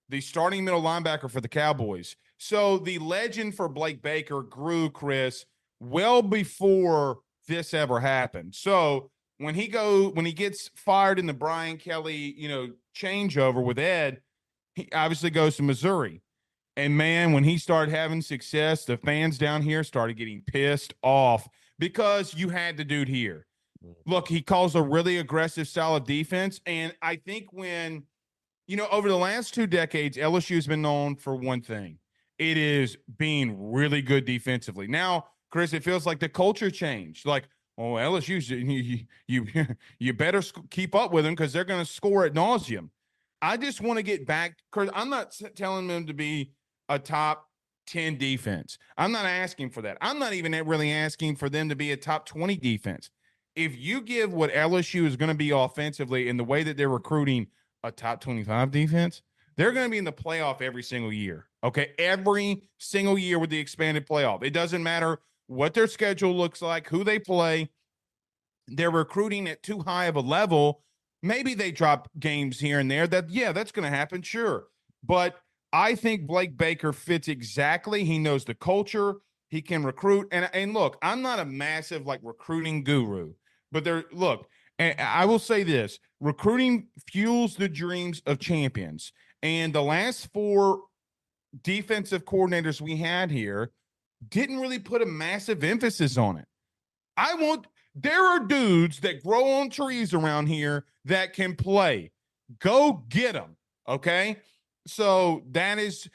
the 0.10 0.22
starting 0.22 0.64
middle 0.64 0.82
linebacker 0.82 1.30
for 1.30 1.42
the 1.42 1.48
Cowboys. 1.48 2.16
So 2.38 2.78
the 2.78 2.98
legend 3.00 3.56
for 3.56 3.68
Blake 3.68 4.02
Baker 4.02 4.42
grew, 4.42 4.90
Chris, 4.90 5.46
well 5.80 6.22
before 6.22 7.20
this 7.48 7.74
ever 7.74 8.00
happened. 8.00 8.56
So 8.56 9.12
when 9.38 9.56
he 9.56 9.68
go 9.68 10.10
when 10.10 10.26
he 10.26 10.34
gets 10.34 10.70
fired 10.76 11.20
in 11.20 11.26
the 11.26 11.34
Brian 11.34 11.78
Kelly, 11.78 12.34
you 12.38 12.48
know, 12.48 12.70
changeover 12.96 13.64
with 13.64 13.78
Ed, 13.78 14.22
he 14.76 14.90
obviously 14.94 15.30
goes 15.30 15.56
to 15.58 15.64
Missouri. 15.64 16.22
And 16.78 16.98
man, 16.98 17.32
when 17.32 17.46
he 17.46 17.58
started 17.58 17.94
having 17.94 18.22
success, 18.22 18.86
the 18.86 18.98
fans 18.98 19.38
down 19.38 19.62
here 19.62 19.84
started 19.84 20.18
getting 20.18 20.42
pissed 20.42 20.94
off 21.02 21.48
because 21.80 22.34
you 22.34 22.50
had 22.50 22.76
the 22.76 22.84
dude 22.84 23.08
here. 23.08 23.48
Mm. 23.84 23.96
Look, 24.06 24.28
he 24.28 24.42
calls 24.42 24.76
a 24.76 24.82
really 24.82 25.18
aggressive 25.18 25.68
style 25.68 25.96
of 25.96 26.06
defense. 26.06 26.60
And 26.66 26.94
I 27.02 27.16
think 27.16 27.48
when, 27.52 28.04
you 28.68 28.76
know, 28.76 28.88
over 28.92 29.08
the 29.08 29.18
last 29.18 29.54
two 29.54 29.68
decades, 29.68 30.18
LSU 30.18 30.56
has 30.56 30.68
been 30.68 30.82
known 30.82 31.16
for 31.16 31.36
one 31.36 31.62
thing 31.62 32.00
it 32.38 32.58
is 32.58 32.98
being 33.18 33.72
really 33.72 34.02
good 34.02 34.26
defensively. 34.26 34.88
Now, 34.88 35.28
Chris, 35.52 35.74
it 35.74 35.84
feels 35.84 36.06
like 36.06 36.20
the 36.20 36.28
culture 36.28 36.70
changed. 36.70 37.26
Like, 37.26 37.48
oh, 37.78 37.94
LSU, 37.94 38.42
you 39.28 39.46
you, 39.48 39.68
you 40.00 40.14
better 40.14 40.42
keep 40.70 40.96
up 40.96 41.12
with 41.14 41.24
them 41.24 41.34
because 41.34 41.54
they're 41.54 41.64
going 41.64 41.84
to 41.84 41.90
score 41.90 42.26
at 42.26 42.34
nauseum. 42.34 42.90
I 43.42 43.58
just 43.58 43.82
want 43.82 43.98
to 43.98 44.04
get 44.04 44.26
back 44.26 44.58
because 44.72 44.90
I'm 44.94 45.10
not 45.10 45.40
telling 45.56 45.88
them 45.88 46.08
to 46.08 46.14
be 46.14 46.52
a 46.90 47.00
top 47.00 47.50
10 47.88 48.18
defense. 48.18 48.78
I'm 48.98 49.12
not 49.12 49.26
asking 49.26 49.70
for 49.70 49.82
that. 49.84 49.98
I'm 50.02 50.20
not 50.20 50.34
even 50.34 50.52
really 50.66 50.92
asking 50.92 51.36
for 51.36 51.50
them 51.50 51.70
to 51.70 51.76
be 51.76 51.92
a 51.92 51.98
top 51.98 52.26
20 52.26 52.58
defense. 52.58 53.10
If 53.56 53.78
you 53.78 54.02
give 54.02 54.34
what 54.34 54.52
LSU 54.52 55.06
is 55.06 55.16
going 55.16 55.30
to 55.30 55.36
be 55.36 55.52
offensively 55.52 56.28
in 56.28 56.38
the 56.38 56.44
way 56.44 56.64
that 56.64 56.78
they're 56.78 56.90
recruiting 56.90 57.48
a 57.84 57.92
top 57.92 58.20
25 58.22 58.72
defense, 58.72 59.22
they're 59.56 59.72
going 59.72 59.86
to 59.86 59.92
be 59.92 59.98
in 59.98 60.04
the 60.04 60.12
playoff 60.12 60.62
every 60.62 60.84
single 60.84 61.14
year. 61.14 61.48
Okay. 61.64 61.92
Every 61.98 62.64
single 62.78 63.18
year 63.18 63.40
with 63.40 63.50
the 63.50 63.60
expanded 63.60 64.08
playoff. 64.08 64.44
It 64.44 64.52
doesn't 64.52 64.84
matter 64.84 65.20
what 65.48 65.74
their 65.74 65.88
schedule 65.88 66.36
looks 66.36 66.62
like, 66.62 66.90
who 66.90 67.04
they 67.04 67.20
play. 67.20 67.70
They're 68.68 68.92
recruiting 68.92 69.48
at 69.48 69.64
too 69.64 69.80
high 69.80 70.06
of 70.06 70.16
a 70.16 70.22
level 70.22 70.82
Maybe 71.24 71.54
they 71.54 71.72
drop 71.72 72.10
games 72.20 72.60
here 72.60 72.80
and 72.80 72.90
there. 72.90 73.08
That 73.08 73.30
yeah, 73.30 73.52
that's 73.52 73.72
going 73.72 73.90
to 73.90 73.96
happen, 73.96 74.22
sure. 74.22 74.66
But 75.04 75.36
I 75.74 75.96
think 75.96 76.28
Blake 76.28 76.58
Baker 76.58 76.94
fits 76.94 77.28
exactly. 77.28 78.06
He 78.06 78.20
knows 78.20 78.46
the 78.46 78.56
culture. 78.56 79.16
He 79.50 79.62
can 79.62 79.84
recruit. 79.84 80.28
And 80.32 80.50
and 80.54 80.74
look, 80.74 80.98
I'm 81.02 81.22
not 81.22 81.40
a 81.40 81.46
massive 81.46 82.06
like 82.06 82.20
recruiting 82.24 82.84
guru, 82.84 83.34
but 83.72 83.84
there 83.84 84.06
look, 84.12 84.48
and 84.80 85.00
I 85.00 85.26
will 85.26 85.40
say 85.40 85.64
this, 85.64 86.00
recruiting 86.20 86.88
fuels 87.12 87.56
the 87.56 87.70
dreams 87.70 88.22
of 88.26 88.40
champions. 88.40 89.12
And 89.44 89.74
the 89.74 89.84
last 89.84 90.30
four 90.34 90.82
defensive 91.64 92.26
coordinators 92.26 92.82
we 92.82 92.98
had 92.98 93.32
here 93.32 93.72
didn't 94.30 94.60
really 94.60 94.80
put 94.80 95.02
a 95.02 95.06
massive 95.06 95.64
emphasis 95.64 96.18
on 96.18 96.38
it. 96.38 96.46
I 97.18 97.36
want 97.36 97.68
there 97.96 98.24
are 98.26 98.40
dudes 98.40 99.00
that 99.00 99.24
grow 99.24 99.46
on 99.46 99.70
trees 99.70 100.14
around 100.14 100.48
here 100.48 100.86
that 101.06 101.34
can 101.34 101.56
play. 101.56 102.12
Go 102.60 103.04
get 103.10 103.34
them. 103.34 103.56
Okay. 103.88 104.38
So 104.86 105.44
that 105.52 105.80
is 105.80 106.10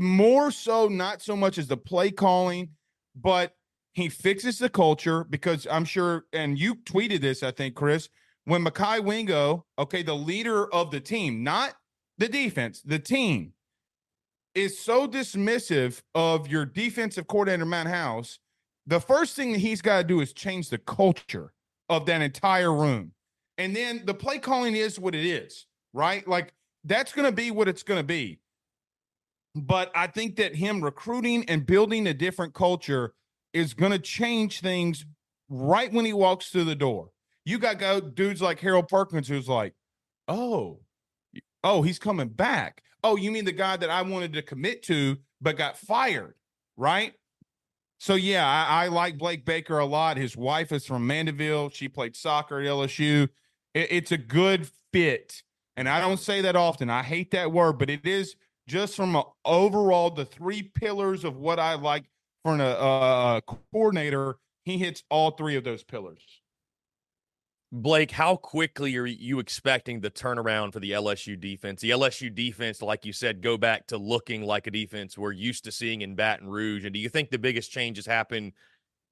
more 0.00 0.50
so, 0.50 0.88
not 0.88 1.22
so 1.22 1.36
much 1.36 1.58
as 1.58 1.66
the 1.66 1.76
play 1.76 2.10
calling, 2.10 2.70
but 3.14 3.54
he 3.92 4.08
fixes 4.08 4.58
the 4.58 4.68
culture 4.68 5.24
because 5.24 5.66
I'm 5.70 5.84
sure, 5.84 6.24
and 6.32 6.58
you 6.58 6.76
tweeted 6.76 7.20
this, 7.20 7.42
I 7.42 7.50
think, 7.50 7.74
Chris, 7.74 8.08
when 8.44 8.64
Mekhi 8.64 9.02
Wingo, 9.02 9.66
okay, 9.78 10.02
the 10.02 10.14
leader 10.14 10.72
of 10.72 10.90
the 10.90 11.00
team, 11.00 11.42
not 11.42 11.74
the 12.18 12.28
defense, 12.28 12.82
the 12.82 12.98
team, 12.98 13.52
is 14.54 14.78
so 14.78 15.08
dismissive 15.08 16.02
of 16.14 16.48
your 16.48 16.64
defensive 16.64 17.26
coordinator, 17.26 17.64
Matt 17.64 17.86
House, 17.86 18.38
the 18.86 19.00
first 19.00 19.36
thing 19.36 19.52
that 19.52 19.58
he's 19.58 19.82
got 19.82 19.98
to 19.98 20.04
do 20.04 20.20
is 20.20 20.32
change 20.32 20.70
the 20.70 20.78
culture 20.78 21.52
of 21.88 22.06
that 22.06 22.20
entire 22.20 22.72
room. 22.72 23.12
And 23.58 23.74
then 23.74 24.02
the 24.04 24.14
play 24.14 24.38
calling 24.38 24.74
is 24.74 24.98
what 24.98 25.14
it 25.14 25.24
is, 25.24 25.66
right? 25.92 26.26
Like 26.26 26.52
that's 26.84 27.12
going 27.12 27.26
to 27.26 27.32
be 27.32 27.50
what 27.50 27.68
it's 27.68 27.82
going 27.82 28.00
to 28.00 28.06
be. 28.06 28.40
But 29.54 29.92
I 29.94 30.08
think 30.08 30.36
that 30.36 30.56
him 30.56 30.82
recruiting 30.82 31.48
and 31.48 31.64
building 31.64 32.06
a 32.06 32.14
different 32.14 32.54
culture 32.54 33.14
is 33.52 33.72
going 33.72 33.92
to 33.92 34.00
change 34.00 34.60
things 34.60 35.06
right 35.48 35.92
when 35.92 36.04
he 36.04 36.12
walks 36.12 36.48
through 36.48 36.64
the 36.64 36.74
door. 36.74 37.10
You 37.44 37.58
got 37.58 37.78
go 37.78 38.00
dudes 38.00 38.42
like 38.42 38.58
Harold 38.58 38.88
Perkins 38.88 39.28
who's 39.28 39.48
like, 39.48 39.74
"Oh, 40.26 40.80
oh, 41.62 41.82
he's 41.82 41.98
coming 41.98 42.28
back. 42.28 42.82
Oh, 43.04 43.16
you 43.16 43.30
mean 43.30 43.44
the 43.44 43.52
guy 43.52 43.76
that 43.76 43.90
I 43.90 44.02
wanted 44.02 44.32
to 44.32 44.42
commit 44.42 44.82
to 44.84 45.18
but 45.40 45.56
got 45.56 45.78
fired, 45.78 46.34
right?" 46.76 47.14
So 48.04 48.16
yeah, 48.16 48.46
I, 48.46 48.84
I 48.84 48.88
like 48.88 49.16
Blake 49.16 49.46
Baker 49.46 49.78
a 49.78 49.86
lot. 49.86 50.18
His 50.18 50.36
wife 50.36 50.72
is 50.72 50.84
from 50.84 51.06
Mandeville. 51.06 51.70
She 51.70 51.88
played 51.88 52.14
soccer 52.14 52.60
at 52.60 52.66
LSU. 52.66 53.30
It, 53.72 53.88
it's 53.90 54.12
a 54.12 54.18
good 54.18 54.68
fit, 54.92 55.42
and 55.78 55.88
I 55.88 56.02
don't 56.02 56.18
say 56.18 56.42
that 56.42 56.54
often. 56.54 56.90
I 56.90 57.02
hate 57.02 57.30
that 57.30 57.50
word, 57.50 57.78
but 57.78 57.88
it 57.88 58.06
is 58.06 58.36
just 58.68 58.94
from 58.94 59.16
a, 59.16 59.24
overall 59.46 60.10
the 60.10 60.26
three 60.26 60.62
pillars 60.62 61.24
of 61.24 61.38
what 61.38 61.58
I 61.58 61.76
like 61.76 62.04
for 62.44 62.54
a, 62.54 62.60
a 62.60 62.74
uh, 62.74 63.38
uh, 63.38 63.40
coordinator. 63.72 64.36
He 64.66 64.76
hits 64.76 65.02
all 65.08 65.30
three 65.30 65.56
of 65.56 65.64
those 65.64 65.82
pillars. 65.82 66.20
Blake, 67.72 68.12
how 68.12 68.36
quickly 68.36 68.96
are 68.96 69.06
you 69.06 69.40
expecting 69.40 70.00
the 70.00 70.10
turnaround 70.10 70.72
for 70.72 70.80
the 70.80 70.92
LSU 70.92 71.38
defense? 71.38 71.80
The 71.80 71.90
LSU 71.90 72.32
defense, 72.32 72.80
like 72.80 73.04
you 73.04 73.12
said, 73.12 73.42
go 73.42 73.56
back 73.56 73.88
to 73.88 73.98
looking 73.98 74.42
like 74.42 74.66
a 74.68 74.70
defense 74.70 75.18
we're 75.18 75.32
used 75.32 75.64
to 75.64 75.72
seeing 75.72 76.02
in 76.02 76.14
Baton 76.14 76.48
Rouge. 76.48 76.84
And 76.84 76.94
do 76.94 77.00
you 77.00 77.08
think 77.08 77.30
the 77.30 77.38
biggest 77.38 77.72
changes 77.72 78.06
happen 78.06 78.52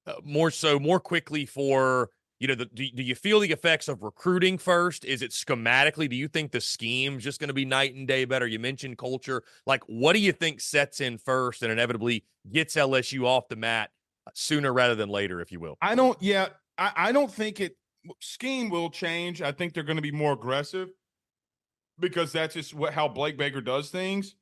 uh, 0.07 0.15
more 0.23 0.51
so, 0.51 0.79
more 0.79 1.01
quickly 1.01 1.45
for, 1.45 2.11
you 2.39 2.47
know, 2.47 2.55
the, 2.55 2.67
do, 2.67 2.89
do 2.95 3.03
you 3.03 3.17
feel 3.17 3.41
the 3.41 3.51
effects 3.51 3.89
of 3.89 4.03
recruiting 4.03 4.59
first? 4.59 5.05
Is 5.05 5.23
it 5.23 5.33
schematically? 5.33 6.09
Do 6.09 6.15
you 6.15 6.29
think 6.29 6.53
the 6.53 6.61
scheme's 6.61 7.25
just 7.25 7.41
going 7.41 7.49
to 7.49 7.55
be 7.55 7.65
night 7.65 7.97
and 7.97 8.07
day 8.07 8.25
better? 8.25 8.47
You 8.47 8.61
mentioned 8.61 8.97
culture. 8.97 9.43
Like, 9.67 9.83
what 9.89 10.13
do 10.13 10.21
you 10.21 10.31
think 10.31 10.61
sets 10.61 11.01
in 11.01 11.19
first 11.19 11.63
and 11.63 11.73
inevitably 11.73 12.25
gets 12.53 12.77
LSU 12.77 13.25
off 13.25 13.49
the 13.49 13.57
mat 13.57 13.91
sooner 14.35 14.73
rather 14.73 14.95
than 14.95 15.09
later, 15.09 15.41
if 15.41 15.51
you 15.51 15.59
will? 15.59 15.79
I 15.83 15.97
don't, 15.97 16.21
yeah, 16.23 16.49
I, 16.79 16.93
I 16.97 17.13
don't 17.13 17.33
think 17.33 17.61
it 17.61 17.77
scheme 18.21 18.71
will 18.71 18.91
change. 18.91 19.43
I 19.43 19.53
think 19.53 19.75
they're 19.75 19.83
going 19.83 19.97
to 19.97 20.03
be 20.03 20.13
more 20.13 20.33
aggressive 20.33 20.91
because 21.99 22.33
that's 22.33 22.55
just 22.55 22.75
what 22.75 22.93
how 22.93 23.09
Blake 23.09 23.37
Baker 23.37 23.61
does 23.61 23.91
things. 23.91 24.35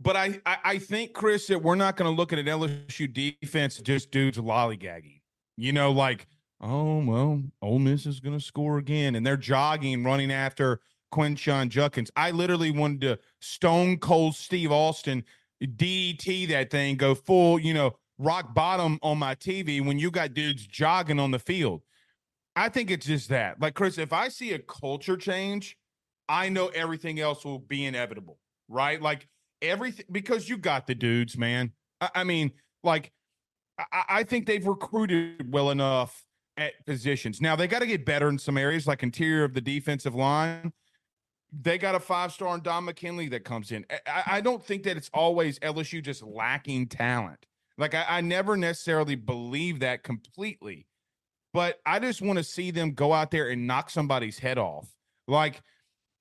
But 0.00 0.16
I, 0.16 0.40
I, 0.44 0.56
I 0.64 0.78
think 0.78 1.12
Chris 1.12 1.46
that 1.46 1.62
we're 1.62 1.76
not 1.76 1.96
going 1.96 2.10
to 2.10 2.16
look 2.16 2.32
at 2.32 2.38
an 2.38 2.46
LSU 2.46 3.38
defense 3.40 3.78
just 3.78 4.10
dudes 4.10 4.38
lollygagging. 4.38 5.20
You 5.56 5.72
know, 5.72 5.92
like 5.92 6.26
oh 6.60 7.04
well, 7.04 7.42
Ole 7.60 7.78
Miss 7.78 8.06
is 8.06 8.20
going 8.20 8.38
to 8.38 8.44
score 8.44 8.78
again, 8.78 9.14
and 9.14 9.26
they're 9.26 9.36
jogging, 9.36 10.02
running 10.04 10.32
after 10.32 10.80
Quinshon 11.12 11.68
Judkins. 11.68 12.10
I 12.16 12.30
literally 12.30 12.70
wanted 12.70 13.00
to 13.02 13.18
stone 13.40 13.98
cold 13.98 14.34
Steve 14.34 14.72
Austin, 14.72 15.24
DDT 15.62 16.48
that 16.48 16.70
thing, 16.70 16.96
go 16.96 17.14
full, 17.14 17.58
you 17.58 17.74
know, 17.74 17.96
rock 18.18 18.54
bottom 18.54 18.98
on 19.02 19.18
my 19.18 19.34
TV 19.34 19.84
when 19.84 19.98
you 19.98 20.10
got 20.10 20.34
dudes 20.34 20.66
jogging 20.66 21.20
on 21.20 21.30
the 21.30 21.38
field. 21.38 21.82
I 22.54 22.68
think 22.68 22.90
it's 22.90 23.06
just 23.06 23.28
that. 23.30 23.60
Like 23.60 23.74
Chris, 23.74 23.98
if 23.98 24.12
I 24.12 24.28
see 24.28 24.52
a 24.52 24.58
culture 24.58 25.16
change, 25.16 25.76
I 26.28 26.48
know 26.48 26.68
everything 26.68 27.20
else 27.20 27.44
will 27.44 27.58
be 27.58 27.84
inevitable, 27.84 28.38
right? 28.68 29.00
Like 29.00 29.26
everything 29.60 30.06
because 30.10 30.48
you 30.48 30.56
got 30.56 30.86
the 30.86 30.94
dudes, 30.94 31.36
man. 31.38 31.72
I, 32.00 32.10
I 32.16 32.24
mean, 32.24 32.52
like 32.82 33.12
I, 33.78 34.04
I 34.08 34.22
think 34.24 34.46
they've 34.46 34.66
recruited 34.66 35.52
well 35.52 35.70
enough 35.70 36.24
at 36.56 36.84
positions. 36.84 37.40
Now 37.40 37.56
they 37.56 37.66
got 37.66 37.80
to 37.80 37.86
get 37.86 38.04
better 38.04 38.28
in 38.28 38.38
some 38.38 38.58
areas, 38.58 38.86
like 38.86 39.02
interior 39.02 39.44
of 39.44 39.54
the 39.54 39.60
defensive 39.60 40.14
line. 40.14 40.72
They 41.52 41.76
got 41.76 41.94
a 41.94 42.00
five 42.00 42.32
star 42.32 42.48
on 42.48 42.62
Don 42.62 42.84
McKinley 42.84 43.28
that 43.28 43.44
comes 43.44 43.72
in. 43.72 43.84
I, 44.06 44.22
I, 44.26 44.40
don't 44.40 44.64
think 44.64 44.84
that 44.84 44.96
it's 44.96 45.10
always 45.12 45.58
LSU 45.58 46.02
just 46.02 46.22
lacking 46.22 46.86
talent. 46.86 47.44
Like 47.76 47.94
I 47.94 48.22
never 48.22 48.56
necessarily 48.56 49.16
believe 49.16 49.80
that 49.80 50.02
completely 50.02 50.86
but 51.52 51.80
I 51.84 51.98
just 51.98 52.22
want 52.22 52.38
to 52.38 52.44
see 52.44 52.70
them 52.70 52.92
go 52.92 53.12
out 53.12 53.30
there 53.30 53.48
and 53.48 53.66
knock 53.66 53.90
somebody's 53.90 54.38
head 54.38 54.58
off. 54.58 54.88
Like, 55.28 55.62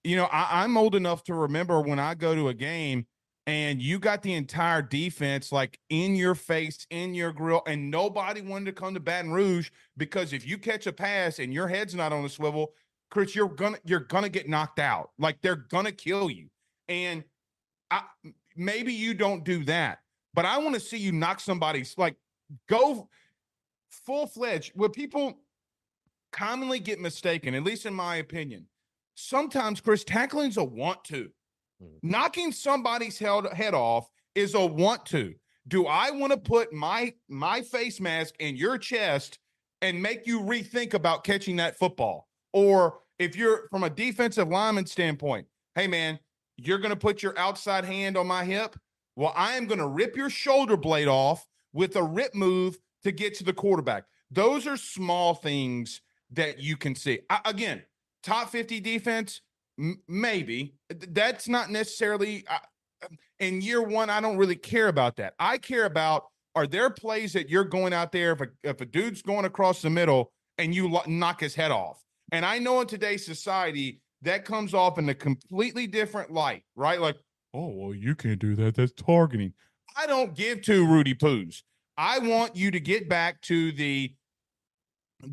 you 0.03 0.15
know, 0.15 0.25
I, 0.25 0.63
I'm 0.63 0.77
old 0.77 0.95
enough 0.95 1.23
to 1.25 1.33
remember 1.33 1.81
when 1.81 1.99
I 1.99 2.15
go 2.15 2.35
to 2.35 2.49
a 2.49 2.53
game 2.53 3.05
and 3.47 3.81
you 3.81 3.99
got 3.99 4.21
the 4.21 4.33
entire 4.33 4.81
defense 4.81 5.51
like 5.51 5.79
in 5.89 6.15
your 6.15 6.35
face, 6.35 6.85
in 6.89 7.13
your 7.13 7.31
grill, 7.31 7.63
and 7.65 7.89
nobody 7.89 8.41
wanted 8.41 8.65
to 8.65 8.73
come 8.73 8.93
to 8.93 8.99
Baton 8.99 9.31
Rouge 9.31 9.69
because 9.97 10.33
if 10.33 10.45
you 10.47 10.57
catch 10.57 10.85
a 10.87 10.93
pass 10.93 11.39
and 11.39 11.53
your 11.53 11.67
head's 11.67 11.95
not 11.95 12.13
on 12.13 12.23
the 12.23 12.29
swivel, 12.29 12.73
Chris, 13.09 13.35
you're 13.35 13.49
gonna 13.49 13.77
you're 13.83 13.99
gonna 13.99 14.29
get 14.29 14.47
knocked 14.47 14.79
out. 14.79 15.11
Like 15.17 15.41
they're 15.41 15.55
gonna 15.55 15.91
kill 15.91 16.29
you. 16.29 16.47
And 16.87 17.23
I 17.89 18.03
maybe 18.55 18.93
you 18.93 19.13
don't 19.13 19.43
do 19.43 19.63
that, 19.65 19.99
but 20.33 20.45
I 20.45 20.57
want 20.59 20.75
to 20.75 20.79
see 20.79 20.97
you 20.97 21.11
knock 21.11 21.39
somebody's 21.39 21.95
like 21.97 22.15
go 22.67 23.09
full 23.91 24.27
fledged, 24.27 24.71
where 24.75 24.89
people 24.89 25.39
commonly 26.31 26.79
get 26.79 26.99
mistaken, 26.99 27.53
at 27.53 27.63
least 27.63 27.85
in 27.85 27.93
my 27.93 28.17
opinion. 28.17 28.65
Sometimes, 29.15 29.81
Chris, 29.81 30.03
tackling's 30.03 30.57
a 30.57 30.63
want 30.63 31.03
to. 31.05 31.29
Mm-hmm. 31.83 32.09
Knocking 32.09 32.51
somebody's 32.51 33.19
head, 33.19 33.45
head 33.53 33.73
off 33.73 34.09
is 34.35 34.55
a 34.55 34.65
want 34.65 35.05
to. 35.07 35.35
Do 35.67 35.85
I 35.85 36.09
want 36.11 36.31
to 36.31 36.37
put 36.37 36.73
my 36.73 37.13
my 37.29 37.61
face 37.61 37.99
mask 37.99 38.35
in 38.39 38.55
your 38.55 38.77
chest 38.77 39.39
and 39.81 40.01
make 40.01 40.25
you 40.25 40.39
rethink 40.41 40.93
about 40.93 41.23
catching 41.23 41.57
that 41.57 41.77
football? 41.77 42.27
Or 42.53 42.99
if 43.19 43.35
you're 43.35 43.67
from 43.69 43.83
a 43.83 43.89
defensive 43.89 44.47
lineman 44.47 44.87
standpoint, 44.87 45.45
hey 45.75 45.87
man, 45.87 46.19
you're 46.57 46.79
going 46.79 46.91
to 46.91 46.95
put 46.95 47.21
your 47.21 47.37
outside 47.37 47.85
hand 47.85 48.17
on 48.17 48.27
my 48.27 48.43
hip. 48.43 48.75
Well, 49.15 49.33
I 49.35 49.53
am 49.53 49.67
going 49.67 49.79
to 49.79 49.87
rip 49.87 50.15
your 50.15 50.29
shoulder 50.29 50.77
blade 50.77 51.07
off 51.07 51.45
with 51.73 51.95
a 51.95 52.03
rip 52.03 52.33
move 52.33 52.77
to 53.03 53.11
get 53.11 53.35
to 53.35 53.43
the 53.43 53.53
quarterback. 53.53 54.05
Those 54.29 54.67
are 54.67 54.77
small 54.77 55.33
things 55.33 56.01
that 56.31 56.59
you 56.59 56.77
can 56.77 56.95
see. 56.95 57.19
I, 57.29 57.41
again, 57.45 57.83
top 58.23 58.49
50 58.49 58.79
defense, 58.79 59.41
m- 59.79 60.01
maybe. 60.07 60.75
That's 60.89 61.47
not 61.47 61.69
necessarily 61.69 62.45
uh, 62.49 63.07
in 63.39 63.61
year 63.61 63.81
one. 63.81 64.09
I 64.09 64.21
don't 64.21 64.37
really 64.37 64.55
care 64.55 64.87
about 64.87 65.17
that. 65.17 65.33
I 65.39 65.57
care 65.57 65.85
about 65.85 66.25
are 66.55 66.67
there 66.67 66.89
plays 66.89 67.33
that 67.33 67.49
you're 67.49 67.63
going 67.63 67.93
out 67.93 68.11
there 68.11 68.33
if 68.33 68.41
a, 68.41 68.47
if 68.63 68.81
a 68.81 68.85
dude's 68.85 69.21
going 69.21 69.45
across 69.45 69.81
the 69.81 69.89
middle 69.89 70.31
and 70.57 70.75
you 70.75 70.89
lo- 70.89 71.03
knock 71.07 71.39
his 71.39 71.55
head 71.55 71.71
off? 71.71 72.03
And 72.31 72.45
I 72.45 72.59
know 72.59 72.81
in 72.81 72.87
today's 72.87 73.25
society, 73.25 74.01
that 74.21 74.45
comes 74.45 74.73
off 74.73 74.97
in 74.97 75.09
a 75.09 75.15
completely 75.15 75.87
different 75.87 76.31
light, 76.31 76.63
right? 76.75 77.01
Like, 77.01 77.17
oh, 77.53 77.69
well, 77.69 77.95
you 77.95 78.15
can't 78.15 78.39
do 78.39 78.55
that. 78.55 78.75
That's 78.75 78.93
targeting. 78.93 79.53
I 79.97 80.07
don't 80.07 80.35
give 80.35 80.61
two 80.61 80.85
Rudy 80.85 81.13
Poos. 81.13 81.63
I 81.97 82.19
want 82.19 82.55
you 82.55 82.71
to 82.71 82.79
get 82.79 83.09
back 83.09 83.41
to 83.43 83.71
the 83.71 84.13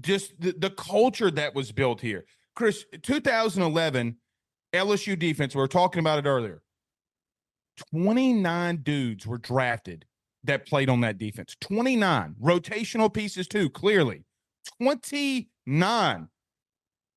just 0.00 0.38
the, 0.40 0.52
the 0.52 0.70
culture 0.70 1.30
that 1.30 1.54
was 1.54 1.72
built 1.72 2.00
here. 2.00 2.24
Chris, 2.54 2.84
2011 3.02 4.16
LSU 4.72 5.18
defense, 5.18 5.54
we 5.54 5.60
were 5.60 5.68
talking 5.68 6.00
about 6.00 6.18
it 6.18 6.28
earlier. 6.28 6.62
29 7.92 8.78
dudes 8.78 9.26
were 9.26 9.38
drafted 9.38 10.04
that 10.44 10.66
played 10.66 10.90
on 10.90 11.00
that 11.02 11.18
defense. 11.18 11.56
29 11.60 12.34
rotational 12.42 13.12
pieces, 13.12 13.46
too, 13.46 13.70
clearly. 13.70 14.24
29. 14.80 16.28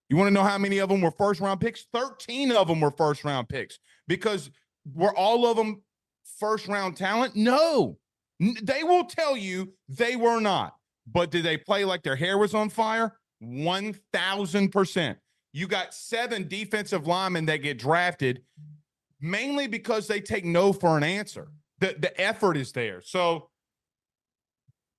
You 0.10 0.17
want 0.17 0.27
to 0.27 0.34
know 0.34 0.43
how 0.43 0.58
many 0.58 0.80
of 0.80 0.89
them 0.89 1.01
were 1.01 1.12
first 1.12 1.39
round 1.39 1.62
picks? 1.62 1.88
13 1.93 2.51
of 2.51 2.67
them 2.67 2.82
were 2.82 2.91
first 2.91 3.23
round 3.23 3.49
picks 3.49 3.80
because 4.08 4.51
were 4.93 5.15
all 5.15 5.49
of 5.49 5.58
them 5.58 5.82
first 6.39 6.67
round 6.67 6.97
talent? 6.97 7.36
No. 7.36 7.97
They 8.41 8.84
will 8.84 9.06
tell 9.06 9.38
you 9.38 9.73
they 9.88 10.15
were 10.15 10.39
not. 10.39 10.75
But 11.08 11.32
did 11.32 11.45
they 11.45 11.58
play 11.58 11.86
like 11.86 12.04
their 12.04 12.15
hair 12.15 12.38
was 12.38 12.54
on 12.54 12.69
fire? 12.69 13.17
1000%. 13.43 15.15
You 15.54 15.67
got 15.67 15.93
seven 15.93 16.47
defensive 16.47 17.08
linemen 17.08 17.45
that 17.47 17.58
get 17.58 17.77
drafted 17.77 18.43
mainly 19.19 19.67
because 19.67 20.08
they 20.08 20.19
take 20.19 20.45
no 20.45 20.73
for 20.73 20.97
an 20.97 21.04
answer. 21.04 21.49
The, 21.80 21.95
the 21.99 22.19
effort 22.19 22.58
is 22.58 22.71
there. 22.71 23.01
So 23.01 23.49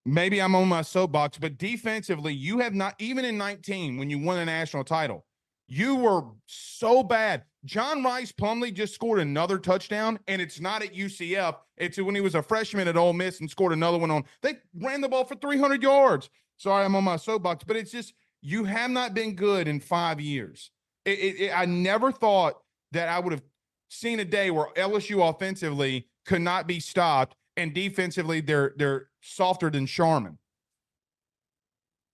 maybe 0.04 0.40
I'm 0.40 0.54
on 0.54 0.68
my 0.68 0.82
soapbox, 0.82 1.38
but 1.38 1.58
defensively, 1.58 2.34
you 2.34 2.58
have 2.58 2.74
not, 2.74 2.94
even 2.98 3.24
in 3.24 3.38
19, 3.38 3.98
when 3.98 4.10
you 4.10 4.18
won 4.18 4.38
a 4.38 4.44
national 4.44 4.84
title, 4.84 5.24
you 5.66 5.96
were 5.96 6.22
so 6.46 7.02
bad. 7.02 7.44
John 7.64 8.02
Rice 8.02 8.32
Plumlee 8.32 8.74
just 8.74 8.94
scored 8.94 9.20
another 9.20 9.58
touchdown, 9.58 10.18
and 10.26 10.42
it's 10.42 10.60
not 10.60 10.82
at 10.82 10.94
UCF. 10.94 11.56
It's 11.76 12.00
when 12.00 12.14
he 12.14 12.20
was 12.20 12.34
a 12.34 12.42
freshman 12.42 12.88
at 12.88 12.96
Ole 12.96 13.12
Miss 13.12 13.40
and 13.40 13.48
scored 13.48 13.72
another 13.72 13.98
one 13.98 14.10
on. 14.10 14.24
They 14.42 14.54
ran 14.74 15.00
the 15.00 15.08
ball 15.08 15.24
for 15.24 15.36
300 15.36 15.82
yards. 15.82 16.28
Sorry, 16.56 16.84
I'm 16.84 16.96
on 16.96 17.04
my 17.04 17.16
soapbox, 17.16 17.64
but 17.64 17.76
it's 17.76 17.92
just 17.92 18.14
You 18.40 18.64
have 18.64 18.90
not 18.90 19.14
been 19.14 19.34
good 19.34 19.68
in 19.68 19.78
five 19.78 20.20
years. 20.20 20.70
It, 21.04 21.18
it, 21.18 21.40
it, 21.40 21.52
I 21.56 21.64
never 21.64 22.10
thought 22.10 22.54
that 22.90 23.08
I 23.08 23.18
would 23.20 23.32
have 23.32 23.42
seen 23.88 24.20
a 24.20 24.24
day 24.24 24.50
where 24.50 24.68
LSU 24.76 25.28
offensively 25.28 26.08
could 26.26 26.42
not 26.42 26.66
be 26.66 26.80
stopped, 26.80 27.36
and 27.56 27.72
defensively 27.72 28.40
they're 28.40 28.72
they're 28.76 29.08
softer 29.20 29.70
than 29.70 29.86
Charmin. 29.86 30.38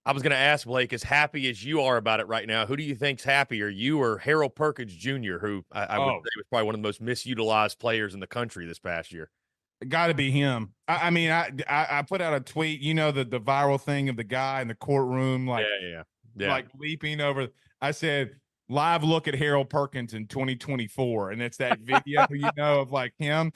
I 0.08 0.12
was 0.12 0.22
going 0.22 0.30
to 0.30 0.38
ask 0.38 0.66
Blake, 0.66 0.94
as 0.94 1.02
happy 1.02 1.50
as 1.50 1.62
you 1.62 1.82
are 1.82 1.98
about 1.98 2.18
it 2.18 2.26
right 2.28 2.48
now, 2.48 2.64
who 2.64 2.78
do 2.78 2.82
you 2.82 2.94
think's 2.94 3.22
happier, 3.22 3.68
you 3.68 4.00
or 4.00 4.16
Harold 4.16 4.54
Perkins 4.54 4.96
Jr., 4.96 5.36
who 5.36 5.66
I, 5.70 5.82
I 5.82 5.96
oh. 5.98 6.06
would 6.06 6.22
say 6.22 6.30
was 6.34 6.46
probably 6.48 6.64
one 6.64 6.74
of 6.74 6.80
the 6.80 6.88
most 6.88 7.02
misutilized 7.02 7.78
players 7.78 8.14
in 8.14 8.20
the 8.20 8.26
country 8.26 8.64
this 8.66 8.78
past 8.78 9.12
year? 9.12 9.28
Got 9.86 10.06
to 10.06 10.14
be 10.14 10.30
him. 10.30 10.72
I, 10.88 11.08
I 11.08 11.10
mean, 11.10 11.30
I, 11.30 11.50
I, 11.68 11.98
I 11.98 12.02
put 12.02 12.22
out 12.22 12.32
a 12.32 12.40
tweet. 12.40 12.80
You 12.80 12.94
know 12.94 13.12
the 13.12 13.22
the 13.22 13.38
viral 13.38 13.78
thing 13.78 14.08
of 14.08 14.16
the 14.16 14.24
guy 14.24 14.62
in 14.62 14.68
the 14.68 14.74
courtroom, 14.74 15.46
like 15.46 15.66
yeah, 15.82 15.88
yeah, 15.88 16.02
yeah. 16.36 16.48
like 16.48 16.68
leaping 16.78 17.20
over. 17.20 17.48
I 17.82 17.90
said 17.90 18.30
live 18.70 19.04
look 19.04 19.28
at 19.28 19.34
Harold 19.34 19.68
Perkins 19.68 20.14
in 20.14 20.26
2024, 20.26 21.32
and 21.32 21.42
it's 21.42 21.58
that 21.58 21.80
video 21.80 22.26
you 22.30 22.48
know 22.56 22.80
of 22.80 22.92
like 22.92 23.12
him. 23.18 23.52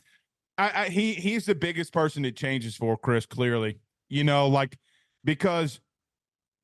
I, 0.58 0.82
I 0.82 0.88
he 0.90 1.14
he's 1.14 1.46
the 1.46 1.54
biggest 1.54 1.94
person 1.94 2.24
that 2.24 2.36
changes 2.36 2.76
for 2.76 2.98
Chris. 2.98 3.24
Clearly, 3.24 3.80
you 4.10 4.22
know, 4.22 4.48
like 4.48 4.78
because 5.24 5.80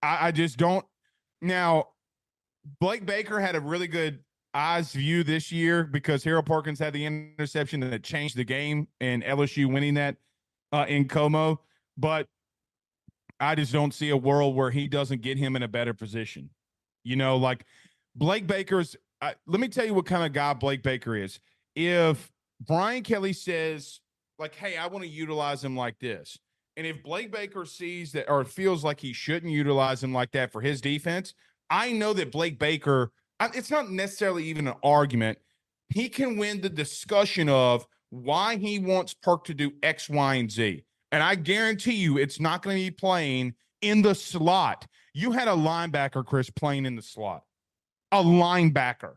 I, 0.03 0.29
I 0.29 0.31
just 0.31 0.57
don't. 0.57 0.85
Now, 1.41 1.89
Blake 2.81 3.07
Baker 3.07 3.41
had 3.41 3.57
a 3.57 3.61
really 3.61 3.87
good 3.87 4.21
eyes 4.55 4.93
view 4.93 5.23
this 5.25 5.53
year 5.53 5.85
because 5.85 6.25
Harold 6.25 6.47
Perkins 6.47 6.79
had 6.79 6.93
the 6.93 7.05
interception 7.07 7.81
that 7.81 8.03
changed 8.03 8.37
the 8.37 8.45
game 8.45 8.89
and 9.01 9.23
LSU 9.23 9.73
winning 9.73 9.95
that 9.95 10.17
uh, 10.73 10.87
in 10.89 11.07
Como. 11.09 11.61
But 11.97 12.27
I 13.41 13.55
just 13.55 13.73
don't 13.73 13.95
see 13.95 14.11
a 14.11 14.17
world 14.17 14.57
where 14.57 14.71
he 14.71 14.89
doesn't 14.89 15.23
get 15.23 15.39
him 15.39 15.57
in 15.57 15.63
a 15.63 15.69
better 15.69 15.95
position. 15.95 16.51
You 17.05 17.17
know, 17.17 17.37
like 17.37 17.65
Blake 18.15 18.47
Baker's. 18.47 18.97
Uh, 19.21 19.33
let 19.47 19.61
me 19.61 19.69
tell 19.69 19.85
you 19.85 19.95
what 19.95 20.07
kind 20.07 20.25
of 20.25 20.33
guy 20.33 20.53
Blake 20.55 20.83
Baker 20.83 21.17
is. 21.17 21.41
If 21.75 22.31
Brian 22.61 23.03
Kelly 23.03 23.33
says, 23.33 24.01
like, 24.39 24.55
hey, 24.55 24.77
I 24.77 24.87
want 24.87 25.05
to 25.05 25.11
utilize 25.11 25.65
him 25.65 25.77
like 25.77 25.99
this, 25.99 26.39
and 26.79 26.87
if 26.87 27.03
Blake 27.03 27.33
Baker 27.33 27.64
sees 27.64 28.12
that 28.12 28.31
or 28.31 28.45
feels 28.45 28.85
like 28.85 29.01
he 29.01 29.12
shouldn't 29.12 29.53
utilize 29.53 30.03
him 30.03 30.12
like 30.14 30.31
that 30.31 30.53
for 30.53 30.61
his 30.61 30.81
defense, 30.81 31.35
I 31.69 31.91
know 31.91 32.12
that 32.12 32.31
Blake 32.31 32.61
Baker, 32.61 33.11
it's 33.41 33.71
not 33.71 33.91
necessarily 33.91 34.45
even 34.45 34.69
an 34.69 34.77
argument. 34.85 35.38
He 35.88 36.09
can 36.09 36.37
win 36.37 36.61
the 36.61 36.69
discussion 36.69 37.49
of 37.49 37.85
why 38.11 38.57
he 38.57 38.79
wants 38.79 39.12
Perk 39.12 39.45
to 39.47 39.55
do 39.55 39.73
X, 39.83 40.09
Y, 40.09 40.35
and 40.37 40.51
Z. 40.51 40.85
And 41.11 41.21
I 41.21 41.35
guarantee 41.35 41.97
you 41.97 42.17
it's 42.17 42.38
not 42.38 42.62
going 42.62 42.77
to 42.77 42.83
be 42.83 42.93
playing 42.93 43.55
in 43.83 44.01
the 44.01 44.14
slot. 44.14 44.87
You 45.14 45.33
had 45.33 45.49
a 45.49 45.53
linebacker, 45.53 46.25
Chris, 46.25 46.49
playing 46.49 46.87
in 46.87 46.95
the 46.95 47.03
slot. 47.03 47.43
A 48.12 48.23
linebacker. 48.23 49.14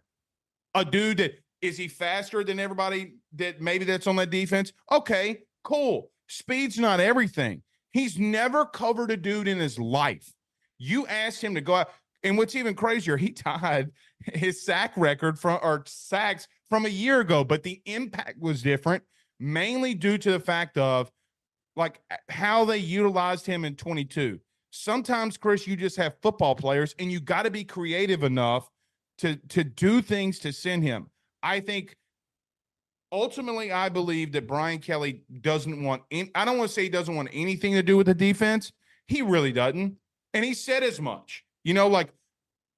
A 0.74 0.84
dude 0.84 1.18
that 1.18 1.34
is 1.62 1.78
he 1.78 1.88
faster 1.88 2.44
than 2.44 2.60
everybody 2.60 3.18
that 3.34 3.62
maybe 3.62 3.86
that's 3.86 4.08
on 4.08 4.16
that 4.16 4.32
defense? 4.32 4.74
Okay, 4.92 5.44
cool. 5.64 6.11
Speed's 6.32 6.80
not 6.80 7.02
everything. 7.02 7.62
He's 7.92 8.18
never 8.18 8.66
covered 8.66 9.12
a 9.12 9.18
dude 9.18 9.50
in 9.50 9.60
his 9.60 9.78
life. 9.78 10.32
You 10.78 11.06
asked 11.08 11.44
him 11.44 11.56
to 11.56 11.62
go 11.62 11.76
out. 11.76 11.90
And 12.24 12.38
what's 12.38 12.56
even 12.56 12.74
crazier, 12.74 13.18
he 13.18 13.30
tied 13.32 13.90
his 14.24 14.66
sack 14.66 14.94
record 14.96 15.38
from 15.38 15.60
or 15.62 15.84
sacks 15.86 16.48
from 16.70 16.86
a 16.86 16.90
year 16.90 17.20
ago, 17.20 17.44
but 17.44 17.64
the 17.64 17.82
impact 17.86 18.40
was 18.40 18.62
different, 18.62 19.04
mainly 19.40 19.94
due 19.94 20.18
to 20.18 20.32
the 20.32 20.40
fact 20.40 20.78
of 20.78 21.12
like 21.76 22.00
how 22.30 22.64
they 22.64 22.78
utilized 22.78 23.46
him 23.46 23.66
in 23.66 23.76
22. 23.76 24.40
Sometimes, 24.72 25.36
Chris, 25.36 25.68
you 25.68 25.76
just 25.76 25.98
have 25.98 26.14
football 26.22 26.56
players 26.56 26.96
and 26.98 27.12
you 27.12 27.20
got 27.20 27.44
to 27.44 27.52
be 27.52 27.66
creative 27.66 28.24
enough 28.24 28.70
to 29.18 29.36
to 29.50 29.66
do 29.66 30.02
things 30.02 30.40
to 30.40 30.54
send 30.54 30.84
him. 30.84 31.08
I 31.44 31.60
think 31.60 31.98
ultimately, 33.12 33.72
I 33.72 33.90
believe 33.90 34.32
that 34.34 34.48
Brian 34.48 34.80
Kelly 34.80 35.24
doesn't 35.42 35.84
want. 35.84 36.04
In, 36.10 36.30
I 36.36 36.46
don't 36.46 36.58
want 36.58 36.70
to 36.70 36.74
say 36.74 36.84
he 36.84 36.90
doesn't 36.90 37.16
want 37.16 37.30
anything 37.34 37.74
to 37.74 37.84
do 37.84 37.98
with 37.98 38.08
the 38.08 38.14
defense. 38.14 38.72
He 39.08 39.22
really 39.22 39.52
doesn't, 39.52 39.96
and 40.34 40.46
he 40.46 40.54
said 40.54 40.84
as 40.84 41.02
much. 41.02 41.44
You 41.64 41.74
know, 41.74 41.88
like 41.88 42.10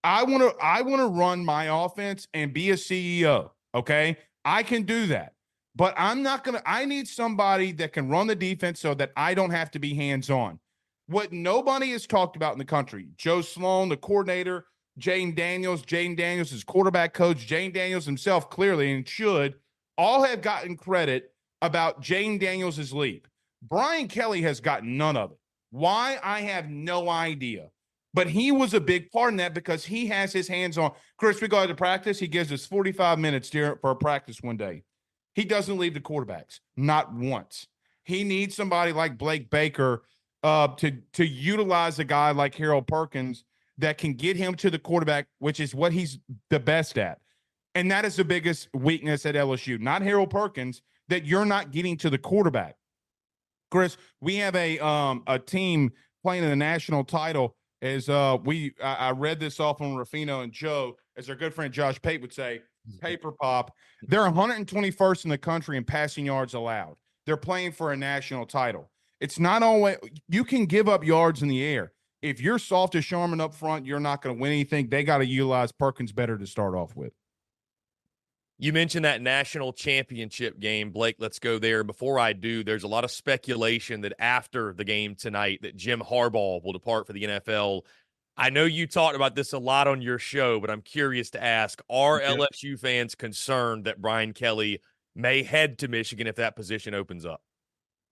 I 0.03 0.23
want 0.23 0.43
to. 0.43 0.55
I 0.63 0.81
want 0.81 1.01
to 1.01 1.07
run 1.07 1.45
my 1.45 1.85
offense 1.85 2.27
and 2.33 2.53
be 2.53 2.71
a 2.71 2.75
CEO. 2.75 3.51
Okay, 3.75 4.17
I 4.43 4.63
can 4.63 4.83
do 4.83 5.07
that, 5.07 5.33
but 5.75 5.93
I'm 5.97 6.23
not 6.23 6.43
gonna. 6.43 6.61
I 6.65 6.85
need 6.85 7.07
somebody 7.07 7.71
that 7.73 7.93
can 7.93 8.09
run 8.09 8.27
the 8.27 8.35
defense 8.35 8.79
so 8.79 8.93
that 8.95 9.11
I 9.15 9.33
don't 9.33 9.51
have 9.51 9.71
to 9.71 9.79
be 9.79 9.93
hands 9.93 10.29
on. 10.29 10.59
What 11.07 11.33
nobody 11.33 11.91
has 11.91 12.07
talked 12.07 12.35
about 12.35 12.53
in 12.53 12.59
the 12.59 12.65
country, 12.65 13.09
Joe 13.17 13.41
Sloan, 13.41 13.89
the 13.89 13.97
coordinator, 13.97 14.65
Jayden 14.99 15.35
Daniels, 15.35 15.83
Jayden 15.83 16.15
Daniels 16.15 16.53
is 16.53 16.63
quarterback 16.63 17.13
coach, 17.13 17.45
Jayden 17.45 17.73
Daniels 17.73 18.05
himself 18.05 18.49
clearly 18.49 18.93
and 18.93 19.07
should 19.07 19.55
all 19.97 20.23
have 20.23 20.41
gotten 20.41 20.77
credit 20.77 21.31
about 21.61 22.01
Jayden 22.01 22.39
Daniels' 22.39 22.93
leap. 22.93 23.27
Brian 23.61 24.07
Kelly 24.07 24.41
has 24.41 24.59
gotten 24.59 24.97
none 24.97 25.15
of 25.15 25.31
it. 25.31 25.37
Why? 25.71 26.19
I 26.21 26.41
have 26.41 26.69
no 26.69 27.09
idea. 27.09 27.69
But 28.13 28.29
he 28.29 28.51
was 28.51 28.73
a 28.73 28.79
big 28.79 29.09
part 29.09 29.31
in 29.31 29.37
that 29.37 29.55
because 29.55 29.85
he 29.85 30.07
has 30.07 30.31
his 30.31 30.47
hands 30.47 30.77
on. 30.77 30.91
Chris, 31.17 31.41
we 31.41 31.47
go 31.47 31.65
to 31.65 31.73
practice. 31.73 32.19
He 32.19 32.27
gives 32.27 32.51
us 32.51 32.65
45 32.65 33.17
minutes 33.17 33.49
during, 33.49 33.77
for 33.81 33.91
a 33.91 33.95
practice 33.95 34.37
one 34.41 34.57
day. 34.57 34.83
He 35.33 35.45
doesn't 35.45 35.79
leave 35.79 35.95
the 35.95 35.99
quarterbacks, 35.99 36.59
not 36.77 37.11
once. 37.11 37.67
He 38.03 38.23
needs 38.23 38.55
somebody 38.55 38.91
like 38.91 39.17
Blake 39.17 39.49
Baker 39.49 40.03
uh, 40.43 40.67
to, 40.75 40.91
to 41.13 41.25
utilize 41.25 41.97
a 41.97 42.03
guy 42.03 42.31
like 42.31 42.53
Harold 42.53 42.85
Perkins 42.85 43.45
that 43.79 43.97
can 43.97 44.13
get 44.13 44.37
him 44.37 44.53
to 44.55 44.69
the 44.69 44.77
quarterback, 44.77 45.25
which 45.39 45.59
is 45.59 45.73
what 45.73 45.91
he's 45.91 46.19
the 46.51 46.59
best 46.59 46.99
at. 46.99 47.19
And 47.75 47.89
that 47.91 48.05
is 48.05 48.15
the 48.15 48.23
biggest 48.23 48.69
weakness 48.73 49.25
at 49.25 49.35
LSU, 49.35 49.79
not 49.79 50.01
Harold 50.01 50.29
Perkins, 50.29 50.81
that 51.07 51.25
you're 51.25 51.45
not 51.45 51.71
getting 51.71 51.97
to 51.97 52.09
the 52.09 52.17
quarterback. 52.17 52.75
Chris, 53.71 53.97
we 54.21 54.35
have 54.35 54.55
a 54.55 54.79
um 54.79 55.23
a 55.27 55.39
team 55.39 55.91
playing 56.21 56.43
in 56.43 56.49
the 56.49 56.55
national 56.55 57.03
title. 57.03 57.55
As 57.81 58.07
uh 58.07 58.37
we 58.43 58.73
I, 58.81 58.93
I 58.93 59.11
read 59.11 59.39
this 59.39 59.59
off 59.59 59.81
on 59.81 59.95
Ruffino 59.95 60.41
and 60.41 60.51
Joe, 60.51 60.95
as 61.17 61.29
our 61.29 61.35
good 61.35 61.53
friend 61.53 61.73
Josh 61.73 62.01
Pate 62.01 62.21
would 62.21 62.33
say, 62.33 62.61
paper 63.01 63.31
pop. 63.31 63.73
They're 64.03 64.21
121st 64.21 65.25
in 65.25 65.29
the 65.29 65.37
country 65.37 65.77
in 65.77 65.83
passing 65.83 66.25
yards 66.25 66.53
allowed. 66.53 66.95
They're 67.25 67.37
playing 67.37 67.71
for 67.71 67.91
a 67.93 67.97
national 67.97 68.45
title. 68.45 68.91
It's 69.19 69.39
not 69.39 69.63
always 69.63 69.97
you 70.27 70.43
can 70.43 70.65
give 70.65 70.87
up 70.87 71.03
yards 71.03 71.41
in 71.41 71.47
the 71.47 71.63
air. 71.63 71.93
If 72.21 72.39
you're 72.39 72.59
soft 72.59 72.95
as 72.95 73.05
Charmin 73.05 73.41
up 73.41 73.53
front, 73.53 73.85
you're 73.85 73.99
not 73.99 74.21
going 74.21 74.35
to 74.35 74.41
win 74.41 74.51
anything. 74.51 74.87
They 74.87 75.03
got 75.03 75.17
to 75.17 75.25
utilize 75.25 75.71
Perkins 75.71 76.11
better 76.11 76.37
to 76.37 76.47
start 76.47 76.73
off 76.73 76.95
with. 76.95 77.11
You 78.59 78.71
mentioned 78.71 79.05
that 79.05 79.21
national 79.21 79.73
championship 79.73 80.59
game, 80.59 80.91
Blake. 80.91 81.15
Let's 81.19 81.39
go 81.39 81.57
there. 81.57 81.83
Before 81.83 82.19
I 82.19 82.33
do, 82.33 82.63
there's 82.63 82.83
a 82.83 82.87
lot 82.87 83.03
of 83.03 83.11
speculation 83.11 84.01
that 84.01 84.13
after 84.19 84.73
the 84.73 84.83
game 84.83 85.15
tonight, 85.15 85.59
that 85.63 85.75
Jim 85.75 86.01
Harbaugh 86.01 86.63
will 86.63 86.73
depart 86.73 87.07
for 87.07 87.13
the 87.13 87.23
NFL. 87.23 87.81
I 88.37 88.49
know 88.49 88.65
you 88.65 88.87
talked 88.87 89.15
about 89.15 89.35
this 89.35 89.53
a 89.53 89.59
lot 89.59 89.87
on 89.87 90.01
your 90.01 90.19
show, 90.19 90.59
but 90.59 90.69
I'm 90.69 90.81
curious 90.81 91.31
to 91.31 91.43
ask: 91.43 91.81
Are 91.89 92.21
yeah. 92.21 92.35
LSU 92.35 92.79
fans 92.79 93.15
concerned 93.15 93.85
that 93.85 94.01
Brian 94.01 94.33
Kelly 94.33 94.79
may 95.15 95.43
head 95.43 95.79
to 95.79 95.87
Michigan 95.87 96.27
if 96.27 96.35
that 96.35 96.55
position 96.55 96.93
opens 96.93 97.25
up? 97.25 97.41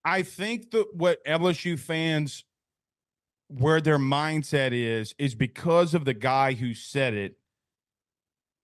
I 0.03 0.23
think 0.23 0.71
that 0.71 0.87
what 0.93 1.23
LSU 1.25 1.77
fans, 1.77 2.43
where 3.47 3.81
their 3.81 3.99
mindset 3.99 4.71
is, 4.73 5.13
is 5.19 5.35
because 5.35 5.93
of 5.93 6.05
the 6.05 6.13
guy 6.13 6.53
who 6.53 6.73
said 6.73 7.13
it 7.13 7.35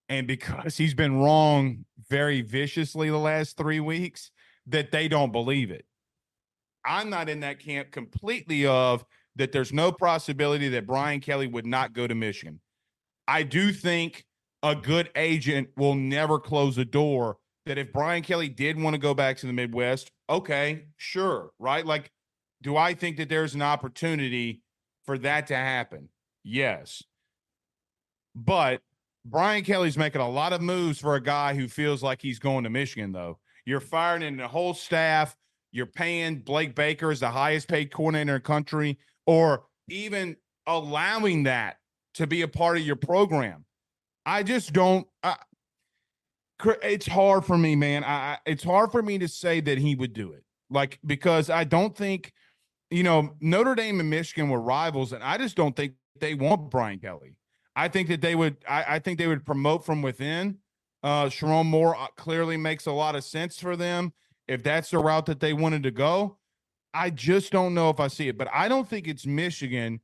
and 0.10 0.28
because 0.28 0.78
he's 0.78 0.93
been 0.93 1.17
wrong 1.17 1.86
very 2.10 2.41
viciously 2.41 3.10
the 3.10 3.17
last 3.17 3.58
three 3.58 3.80
weeks, 3.80 4.32
that 4.67 4.91
they 4.91 5.08
don't 5.08 5.32
believe 5.32 5.72
it. 5.72 5.86
I'm 6.86 7.10
not 7.10 7.30
in 7.30 7.41
that 7.41 7.60
camp 7.60 7.91
completely 7.91 8.65
of 8.65 9.04
that 9.36 9.52
there's 9.52 9.74
no 9.74 9.91
possibility 9.91 10.70
that 10.70 10.88
Brian 10.88 11.20
Kelly 11.20 11.48
would 11.48 11.65
not 11.65 11.93
go 11.93 12.08
to 12.08 12.15
Michigan. 12.15 12.60
I 13.28 13.43
do 13.43 13.72
think 13.72 14.26
a 14.63 14.76
good 14.76 15.10
agent 15.15 15.70
will 15.76 15.96
never 15.96 16.39
close 16.39 16.78
a 16.78 16.86
door 16.86 17.38
that 17.65 17.78
if 17.78 17.91
Brian 17.91 18.24
Kelly 18.24 18.50
did 18.50 18.80
want 18.80 18.93
to 18.93 18.98
go 18.98 19.13
back 19.13 19.38
to 19.38 19.48
the 19.48 19.54
Midwest, 19.54 20.12
okay, 20.30 20.86
sure, 20.96 21.52
right? 21.60 21.86
Like, 21.86 22.12
do 22.62 22.78
I 22.78 22.93
think 22.93 23.17
that 23.17 23.30
there's 23.30 23.54
an 23.54 23.62
opportunity 23.62 24.62
for 25.06 25.17
that 25.20 25.48
to 25.48 25.56
happen? 25.56 26.10
Yes. 26.43 27.04
But 28.34 28.82
Brian 29.30 29.63
Kelly's 29.63 29.98
making 29.98 30.22
a 30.22 30.30
lot 30.30 30.54
of 30.54 30.62
moves 30.62 31.00
for 31.00 31.16
a 31.16 31.22
guy 31.22 31.54
who 31.54 31.68
feels 31.68 32.02
like 32.02 32.22
he's 32.22 32.40
going 32.40 32.63
to 32.63 32.70
Michigan, 32.70 33.12
though. 33.12 33.40
You're 33.66 33.82
firing 33.82 34.22
in 34.22 34.38
the 34.38 34.48
whole 34.48 34.74
staff. 34.74 35.36
You're 35.74 35.86
paying 35.86 36.40
Blake 36.40 36.76
Baker 36.76 37.12
as 37.12 37.20
the 37.20 37.30
highest 37.30 37.68
paid 37.68 37.92
coordinator 37.92 38.36
in 38.36 38.38
the 38.38 38.40
country, 38.40 38.98
or 39.26 39.66
even 39.90 40.38
allowing 40.66 41.44
that 41.44 41.78
to 42.13 42.26
be 42.26 42.42
a 42.42 42.48
part 42.48 42.78
of 42.78 42.84
your 42.84 42.96
program. 42.96 43.66
I 44.26 44.44
just 44.44 44.72
don't. 44.72 45.06
I, 45.24 45.36
it's 46.82 47.08
hard 47.08 47.46
for 47.46 47.58
me, 47.58 47.76
man. 47.76 48.04
I, 48.04 48.38
it's 48.46 48.63
hard 48.63 48.92
for 48.92 49.02
me 49.02 49.18
to 49.20 49.28
say 49.28 49.60
that 49.62 49.78
he 49.78 49.96
would 49.96 50.13
do 50.13 50.32
it, 50.32 50.44
like 50.70 51.00
because 51.06 51.50
I 51.50 51.66
don't 51.66 51.96
think, 51.96 52.32
you 52.90 53.04
know, 53.04 53.36
Notre 53.42 53.76
Dame 53.76 54.00
and 54.00 54.10
Michigan 54.10 54.50
were 54.50 54.62
rivals, 54.62 55.12
and 55.12 55.24
I 55.24 55.38
just 55.38 55.56
don't 55.56 55.76
think 55.76 55.94
they 56.20 56.34
want 56.34 56.72
Brian 56.72 57.00
Kelly. 57.00 57.37
I 57.78 57.88
think 57.90 58.08
that 58.08 58.22
they 58.22 58.34
would. 58.34 58.58
I, 58.68 58.96
I 58.96 59.00
think 59.00 59.20
they 59.20 59.28
would 59.28 59.46
promote 59.46 59.86
from 59.86 60.02
within. 60.02 60.58
Uh, 61.04 61.26
Sherrone 61.28 61.68
Moore 61.68 61.96
uh, 61.96 62.08
clearly 62.18 62.58
makes 62.58 62.88
a 62.88 62.92
lot 62.92 63.16
of 63.16 63.24
sense 63.24 63.60
for 63.60 63.76
them 63.76 64.13
if 64.48 64.63
that's 64.63 64.90
the 64.90 64.98
route 64.98 65.28
that 65.28 65.40
they 65.40 65.54
wanted 65.54 65.84
to 65.84 65.92
go. 65.92 66.40
I 66.92 67.12
just 67.12 67.52
don't 67.52 67.76
know 67.76 67.92
if 67.92 68.00
I 68.00 68.08
see 68.08 68.30
it, 68.30 68.38
but 68.38 68.48
I 68.52 68.68
don't 68.68 68.90
think 68.90 69.08
it's 69.08 69.28
Michigan 69.28 70.02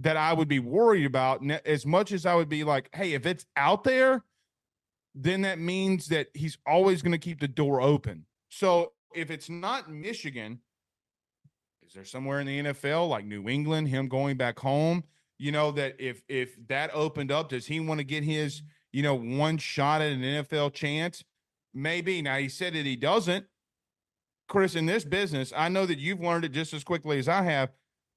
that 0.00 0.18
I 0.18 0.34
would 0.34 0.48
be 0.48 0.58
worried 0.58 1.06
about 1.06 1.42
as 1.64 1.86
much 1.86 2.12
as 2.12 2.26
I 2.26 2.34
would 2.34 2.50
be 2.50 2.62
like, 2.62 2.90
hey, 2.92 3.14
if 3.14 3.24
it's 3.24 3.46
out 3.56 3.82
there, 3.82 4.22
then 5.14 5.40
that 5.42 5.58
means 5.58 6.08
that 6.08 6.28
he's 6.34 6.58
always 6.66 7.00
going 7.00 7.12
to 7.12 7.18
keep 7.18 7.40
the 7.40 7.48
door 7.48 7.80
open. 7.80 8.26
So 8.50 8.92
if 9.14 9.30
it's 9.30 9.48
not 9.48 9.90
Michigan, 9.90 10.60
is 11.86 11.94
there 11.94 12.04
somewhere 12.04 12.40
in 12.40 12.46
the 12.46 12.60
NFL 12.60 13.08
like 13.08 13.24
New 13.24 13.48
England, 13.48 13.88
him 13.88 14.08
going 14.08 14.36
back 14.36 14.58
home? 14.58 15.04
You 15.40 15.52
know 15.52 15.70
that 15.72 15.96
if 15.98 16.22
if 16.28 16.54
that 16.68 16.90
opened 16.92 17.32
up, 17.32 17.48
does 17.48 17.64
he 17.64 17.80
want 17.80 17.98
to 17.98 18.04
get 18.04 18.22
his 18.22 18.62
you 18.92 19.02
know 19.02 19.14
one 19.14 19.56
shot 19.56 20.02
at 20.02 20.12
an 20.12 20.20
NFL 20.20 20.74
chance? 20.74 21.24
Maybe. 21.72 22.20
Now 22.20 22.36
he 22.36 22.50
said 22.50 22.74
that 22.74 22.84
he 22.84 22.94
doesn't. 22.94 23.46
Chris, 24.48 24.74
in 24.74 24.84
this 24.84 25.02
business, 25.02 25.50
I 25.56 25.70
know 25.70 25.86
that 25.86 25.98
you've 25.98 26.20
learned 26.20 26.44
it 26.44 26.52
just 26.52 26.74
as 26.74 26.84
quickly 26.84 27.18
as 27.18 27.26
I 27.26 27.42
have. 27.42 27.70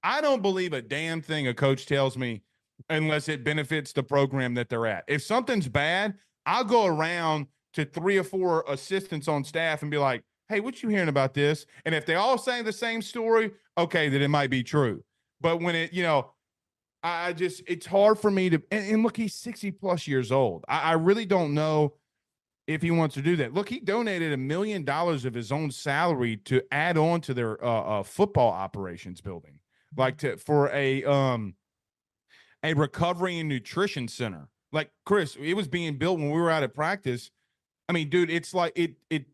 I 0.03 0.19
don't 0.19 0.41
believe 0.41 0.73
a 0.73 0.81
damn 0.81 1.21
thing 1.21 1.47
a 1.47 1.53
coach 1.53 1.85
tells 1.85 2.17
me 2.17 2.41
unless 2.89 3.29
it 3.29 3.45
benefits 3.45 3.93
the 3.93 4.03
program 4.03 4.55
that 4.55 4.67
they're 4.67 4.87
at. 4.87 5.05
If 5.07 5.21
something's 5.23 5.69
bad, 5.69 6.15
I'll 6.45 6.65
go 6.65 6.87
around 6.87 7.47
to 7.75 7.85
three 7.85 8.17
or 8.17 8.25
four 8.25 8.65
assistants 8.67 9.29
on 9.29 9.45
staff 9.45 9.81
and 9.81 9.89
be 9.89 9.97
like, 9.97 10.23
hey, 10.49 10.59
what 10.59 10.83
you 10.83 10.89
hearing 10.89 11.07
about 11.07 11.33
this? 11.33 11.65
And 11.85 11.95
if 11.95 12.05
they 12.05 12.15
all 12.15 12.37
saying 12.37 12.65
the 12.65 12.73
same 12.73 13.01
story, 13.01 13.51
okay, 13.77 14.09
then 14.09 14.21
it 14.21 14.27
might 14.27 14.49
be 14.49 14.61
true. 14.61 15.05
But 15.39 15.61
when 15.61 15.75
it, 15.75 15.93
you 15.93 16.03
know, 16.03 16.32
I 17.03 17.33
just 17.33 17.63
it's 17.67 17.85
hard 17.85 18.17
for 18.17 18.31
me 18.31 18.49
to 18.49 18.61
and, 18.71 18.89
and 18.89 19.03
look, 19.03 19.17
he's 19.17 19.35
60 19.35 19.71
plus 19.71 20.07
years 20.07 20.31
old. 20.31 20.63
I, 20.69 20.79
I, 20.79 20.93
really 20.93 21.25
don't 21.25 21.53
know 21.53 21.95
if 22.65 22.81
he 22.81 22.91
wants 22.91 23.15
to 23.15 23.21
do 23.21 23.35
that. 23.35 23.53
Look, 23.53 23.67
he 23.67 23.81
donated 23.81 24.31
a 24.31 24.37
million 24.37 24.85
dollars 24.85 25.25
of 25.25 25.33
his 25.33 25.51
own 25.51 25.69
salary 25.69 26.37
to 26.45 26.61
add 26.71 26.97
on 26.97 27.19
to 27.21 27.33
their 27.33 27.63
uh, 27.63 27.99
uh, 27.99 28.03
football 28.03 28.51
operations 28.51 29.19
building, 29.19 29.59
like 29.97 30.17
to 30.19 30.37
for 30.37 30.69
a 30.69 31.03
um 31.03 31.55
a 32.63 32.73
recovery 32.73 33.37
and 33.39 33.49
nutrition 33.49 34.07
center. 34.07 34.47
Like 34.71 34.89
Chris, 35.05 35.35
it 35.35 35.55
was 35.55 35.67
being 35.67 35.97
built 35.97 36.19
when 36.19 36.31
we 36.31 36.39
were 36.39 36.49
out 36.49 36.63
at 36.63 36.73
practice. 36.73 37.31
I 37.89 37.93
mean, 37.93 38.09
dude, 38.09 38.29
it's 38.29 38.53
like 38.53 38.71
it 38.77 38.93
it 39.09 39.25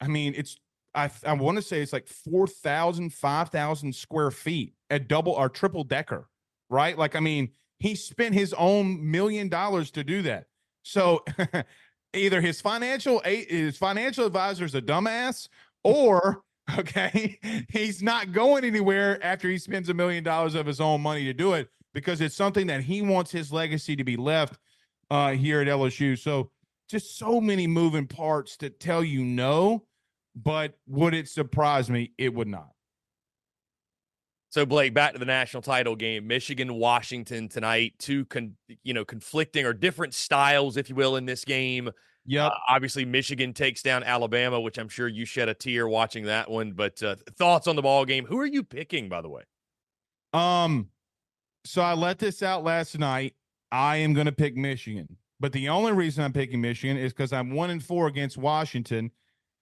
I 0.00 0.08
mean, 0.08 0.32
it's 0.34 0.56
I 0.94 1.10
I 1.26 1.34
want 1.34 1.56
to 1.56 1.62
say 1.62 1.82
it's 1.82 1.92
like 1.92 2.08
4,000, 2.08 3.12
5,000 3.12 3.94
square 3.94 4.30
feet 4.30 4.72
at 4.88 5.06
double 5.06 5.32
or 5.32 5.50
triple 5.50 5.84
decker, 5.84 6.29
right? 6.70 6.96
Like, 6.96 7.16
I 7.16 7.20
mean, 7.20 7.50
he 7.78 7.94
spent 7.94 8.34
his 8.34 8.54
own 8.54 9.10
million 9.10 9.48
dollars 9.48 9.90
to 9.92 10.04
do 10.04 10.22
that. 10.22 10.46
So 10.82 11.24
either 12.14 12.40
his 12.40 12.60
financial 12.60 13.20
his 13.24 13.76
financial 13.76 14.26
advisor 14.26 14.64
is 14.64 14.74
a 14.74 14.82
dumbass 14.82 15.48
or 15.84 16.42
okay, 16.78 17.38
he's 17.68 18.02
not 18.02 18.32
going 18.32 18.64
anywhere 18.64 19.22
after 19.24 19.48
he 19.48 19.58
spends 19.58 19.88
a 19.88 19.94
million 19.94 20.22
dollars 20.22 20.54
of 20.54 20.66
his 20.66 20.80
own 20.80 21.00
money 21.00 21.24
to 21.24 21.32
do 21.32 21.54
it 21.54 21.68
because 21.92 22.20
it's 22.20 22.36
something 22.36 22.68
that 22.68 22.82
he 22.82 23.02
wants 23.02 23.30
his 23.30 23.52
legacy 23.52 23.96
to 23.96 24.04
be 24.04 24.16
left 24.16 24.56
uh, 25.10 25.32
here 25.32 25.60
at 25.60 25.66
LSU. 25.66 26.16
So 26.16 26.50
just 26.88 27.18
so 27.18 27.40
many 27.40 27.66
moving 27.66 28.06
parts 28.06 28.56
to 28.58 28.70
tell 28.70 29.02
you 29.02 29.24
no 29.24 29.84
but 30.34 30.74
would 30.86 31.14
it 31.14 31.28
surprise 31.28 31.90
me? 31.90 32.12
It 32.18 32.34
would 32.34 32.48
not. 32.48 32.70
So 34.50 34.66
Blake, 34.66 34.94
back 34.94 35.12
to 35.12 35.18
the 35.20 35.24
national 35.24 35.62
title 35.62 35.94
game, 35.94 36.26
Michigan 36.26 36.74
Washington 36.74 37.48
tonight. 37.48 37.94
Two 38.00 38.24
con, 38.24 38.56
you 38.82 38.92
know 38.92 39.04
conflicting 39.04 39.64
or 39.64 39.72
different 39.72 40.12
styles, 40.12 40.76
if 40.76 40.88
you 40.88 40.96
will, 40.96 41.16
in 41.16 41.24
this 41.24 41.44
game. 41.44 41.88
Yeah, 42.26 42.48
uh, 42.48 42.54
obviously 42.68 43.04
Michigan 43.04 43.54
takes 43.54 43.80
down 43.80 44.02
Alabama, 44.02 44.60
which 44.60 44.76
I'm 44.76 44.88
sure 44.88 45.06
you 45.06 45.24
shed 45.24 45.48
a 45.48 45.54
tear 45.54 45.86
watching 45.88 46.24
that 46.24 46.50
one. 46.50 46.72
But 46.72 47.00
uh, 47.00 47.14
thoughts 47.38 47.68
on 47.68 47.76
the 47.76 47.82
ball 47.82 48.04
game? 48.04 48.26
Who 48.26 48.38
are 48.40 48.46
you 48.46 48.64
picking, 48.64 49.08
by 49.08 49.20
the 49.20 49.28
way? 49.28 49.42
Um, 50.32 50.88
so 51.64 51.80
I 51.82 51.94
let 51.94 52.18
this 52.18 52.42
out 52.42 52.64
last 52.64 52.98
night. 52.98 53.34
I 53.70 53.98
am 53.98 54.14
going 54.14 54.26
to 54.26 54.32
pick 54.32 54.56
Michigan, 54.56 55.16
but 55.38 55.52
the 55.52 55.68
only 55.68 55.92
reason 55.92 56.24
I'm 56.24 56.32
picking 56.32 56.60
Michigan 56.60 56.96
is 56.96 57.12
because 57.12 57.32
I'm 57.32 57.52
one 57.52 57.70
and 57.70 57.82
four 57.82 58.08
against 58.08 58.36
Washington, 58.36 59.12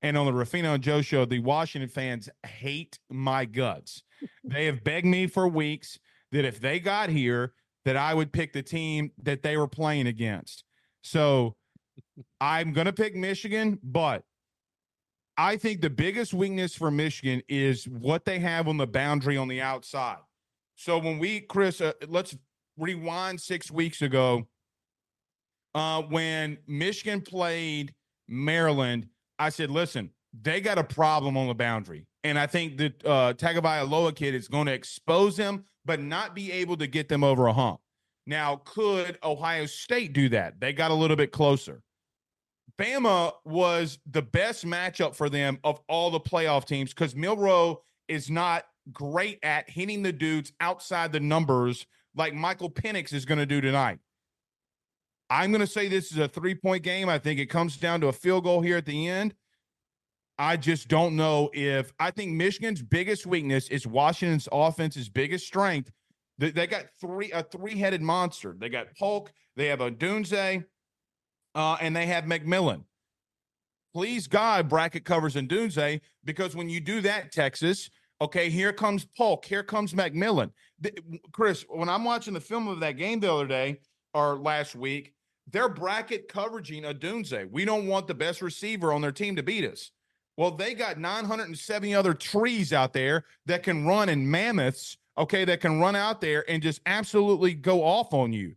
and 0.01 0.17
on 0.17 0.25
the 0.25 0.33
Ruffino 0.33 0.73
and 0.73 0.83
Joe 0.83 1.03
show, 1.03 1.27
the 1.27 1.41
Washington 1.41 1.91
fans 1.91 2.31
hate 2.47 2.99
my 3.11 3.45
guts. 3.45 4.03
They 4.45 4.67
have 4.67 4.85
begged 4.85 5.07
me 5.07 5.27
for 5.27 5.49
weeks 5.49 5.99
that 6.33 6.45
if 6.45 6.61
they 6.61 6.81
got 6.81 7.09
here, 7.09 7.53
that 7.85 7.97
I 7.97 8.13
would 8.13 8.33
pick 8.33 8.53
the 8.53 8.63
team 8.63 9.13
that 9.23 9.43
they 9.43 9.57
were 9.57 9.69
playing 9.69 10.07
against. 10.07 10.65
So 11.03 11.57
I'm 12.41 12.73
going 12.73 12.87
to 12.87 12.93
pick 12.93 13.15
Michigan, 13.15 13.79
but 13.83 14.25
I 15.37 15.57
think 15.57 15.81
the 15.81 15.91
biggest 15.91 16.35
weakness 16.35 16.75
for 16.75 16.91
Michigan 16.91 17.43
is 17.49 17.87
what 17.87 18.25
they 18.25 18.41
have 18.41 18.69
on 18.69 18.77
the 18.77 18.87
boundary 18.87 19.37
on 19.37 19.49
the 19.49 19.63
outside. 19.63 20.19
So 20.75 20.99
when 20.99 21.19
we, 21.19 21.41
Chris, 21.41 21.81
uh, 21.81 21.93
let's 22.09 22.37
rewind 22.77 23.41
six 23.41 23.71
weeks 23.71 24.03
ago 24.03 24.47
uh, 25.75 26.03
when 26.03 26.59
Michigan 26.67 27.21
played 27.21 27.95
Maryland 28.29 29.09
I 29.39 29.51
said, 29.51 29.71
listen, 29.71 30.11
they 30.39 30.61
got 30.61 30.79
a 30.79 30.85
problem 30.85 31.37
on 31.37 31.47
the 31.47 31.55
boundary. 31.55 32.07
And 32.25 32.39
I 32.39 32.47
think 32.47 32.79
that 32.79 33.07
uh, 33.07 33.33
Tagovailoa 33.35 34.15
kid 34.15 34.35
is 34.35 34.49
going 34.49 34.67
to 34.67 34.73
expose 34.73 35.37
them, 35.37 35.65
but 35.85 36.01
not 36.01 36.35
be 36.35 36.51
able 36.53 36.77
to 36.77 36.87
get 36.87 37.09
them 37.09 37.23
over 37.23 37.47
a 37.47 37.53
hump. 37.53 37.81
Now, 38.27 38.61
could 38.65 39.19
Ohio 39.23 39.67
State 39.67 40.13
do 40.13 40.29
that? 40.31 40.61
They 40.61 40.73
got 40.73 40.91
a 40.91 40.95
little 40.95 41.17
bit 41.17 41.33
closer. 41.33 41.83
Bama 42.79 43.33
was 43.45 43.99
the 44.09 44.23
best 44.23 44.65
matchup 44.67 45.15
for 45.15 45.29
them 45.29 45.59
of 45.65 45.81
all 45.89 46.11
the 46.11 46.21
playoff 46.21 46.65
teams 46.65 46.91
because 46.91 47.17
Milroe 47.17 47.83
is 48.07 48.31
not 48.31 48.65
great 48.93 49.39
at 49.43 49.69
hitting 49.69 50.03
the 50.03 50.13
dudes 50.13 50.53
outside 50.61 51.13
the 51.13 51.21
numbers 51.21 51.87
like 52.15 52.35
Michael 52.35 52.71
Penix 52.71 53.13
is 53.13 53.25
going 53.25 53.39
to 53.39 53.47
do 53.47 53.61
tonight. 53.61 53.99
I'm 55.31 55.51
going 55.51 55.61
to 55.61 55.67
say 55.67 55.89
this 55.89 56.11
is 56.11 56.19
a 56.19 56.29
three 56.29 56.55
point 56.55 56.83
game. 56.83 57.09
I 57.09 57.19
think 57.19 57.39
it 57.39 57.47
comes 57.47 57.77
down 57.77 58.01
to 58.01 58.09
a 58.09 58.13
field 58.13 58.45
goal 58.45 58.61
here 58.61 58.77
at 58.77 58.87
the 58.87 59.09
end. 59.09 59.35
I 60.39 60.57
just 60.57 60.87
don't 60.89 61.17
know 61.17 61.51
if 61.53 61.93
I 61.99 62.13
think 62.13 62.33
Michigan's 62.33 62.81
biggest 62.81 63.27
weakness 63.27 63.69
is 63.69 63.87
Washington's 63.87 64.49
offense's 64.53 65.09
biggest 65.09 65.47
strength. 65.47 65.91
They, 66.39 66.51
they 66.51 66.67
got 66.69 66.87
three 67.01 67.33
a 67.33 67.43
three 67.43 67.77
headed 67.77 68.03
monster. 68.03 68.55
They 68.57 68.69
got 68.69 68.95
Polk, 68.97 69.33
they 69.57 69.67
have 69.67 69.81
Odunze, 69.81 70.65
uh, 71.55 71.77
and 71.81 71.95
they 71.95 72.07
have 72.07 72.25
McMillan. 72.25 72.85
Please 73.93 74.29
God, 74.29 74.69
bracket 74.69 75.05
covers 75.05 75.35
Odunze 75.35 76.01
because 76.25 76.55
when 76.55 76.69
you 76.69 76.79
do 76.79 77.01
that, 77.01 77.33
Texas, 77.33 77.91
okay, 78.21 78.49
here 78.49 78.73
comes 78.73 79.07
Polk, 79.17 79.45
here 79.45 79.65
comes 79.65 79.93
McMillan. 79.93 80.53
The, 80.81 80.93
Chris, 81.33 81.65
when 81.69 81.89
I'm 81.89 82.05
watching 82.05 82.35
the 82.35 82.41
film 82.41 82.69
of 82.69 82.79
that 82.81 82.93
game 82.93 83.19
the 83.19 83.33
other 83.33 83.49
day 83.49 83.81
or 84.15 84.37
last 84.37 84.77
week, 84.77 85.15
they're 85.51 85.69
bracket 85.69 86.29
coveraging 86.29 86.85
Odunze. 86.85 87.51
We 87.51 87.65
don't 87.65 87.89
want 87.89 88.07
the 88.07 88.15
best 88.15 88.41
receiver 88.41 88.93
on 88.93 89.01
their 89.01 89.11
team 89.11 89.35
to 89.35 89.43
beat 89.43 89.65
us. 89.65 89.91
Well, 90.39 90.53
they 90.53 90.75
got 90.75 90.99
970 90.99 91.97
other 91.97 92.15
trees 92.15 92.73
out 92.73 92.93
there 92.93 93.25
that 93.47 93.65
can 93.65 93.85
run 93.85 94.09
in 94.09 94.31
mammoths, 94.31 94.97
okay, 95.19 95.45
that 95.45 95.61
can 95.61 95.81
run 95.81 95.97
out 95.97 96.21
there 96.21 96.49
and 96.49 96.63
just 96.63 96.81
absolutely 96.87 97.55
go 97.55 97.83
off 97.83 98.15
on 98.15 98.33
you. 98.33 98.55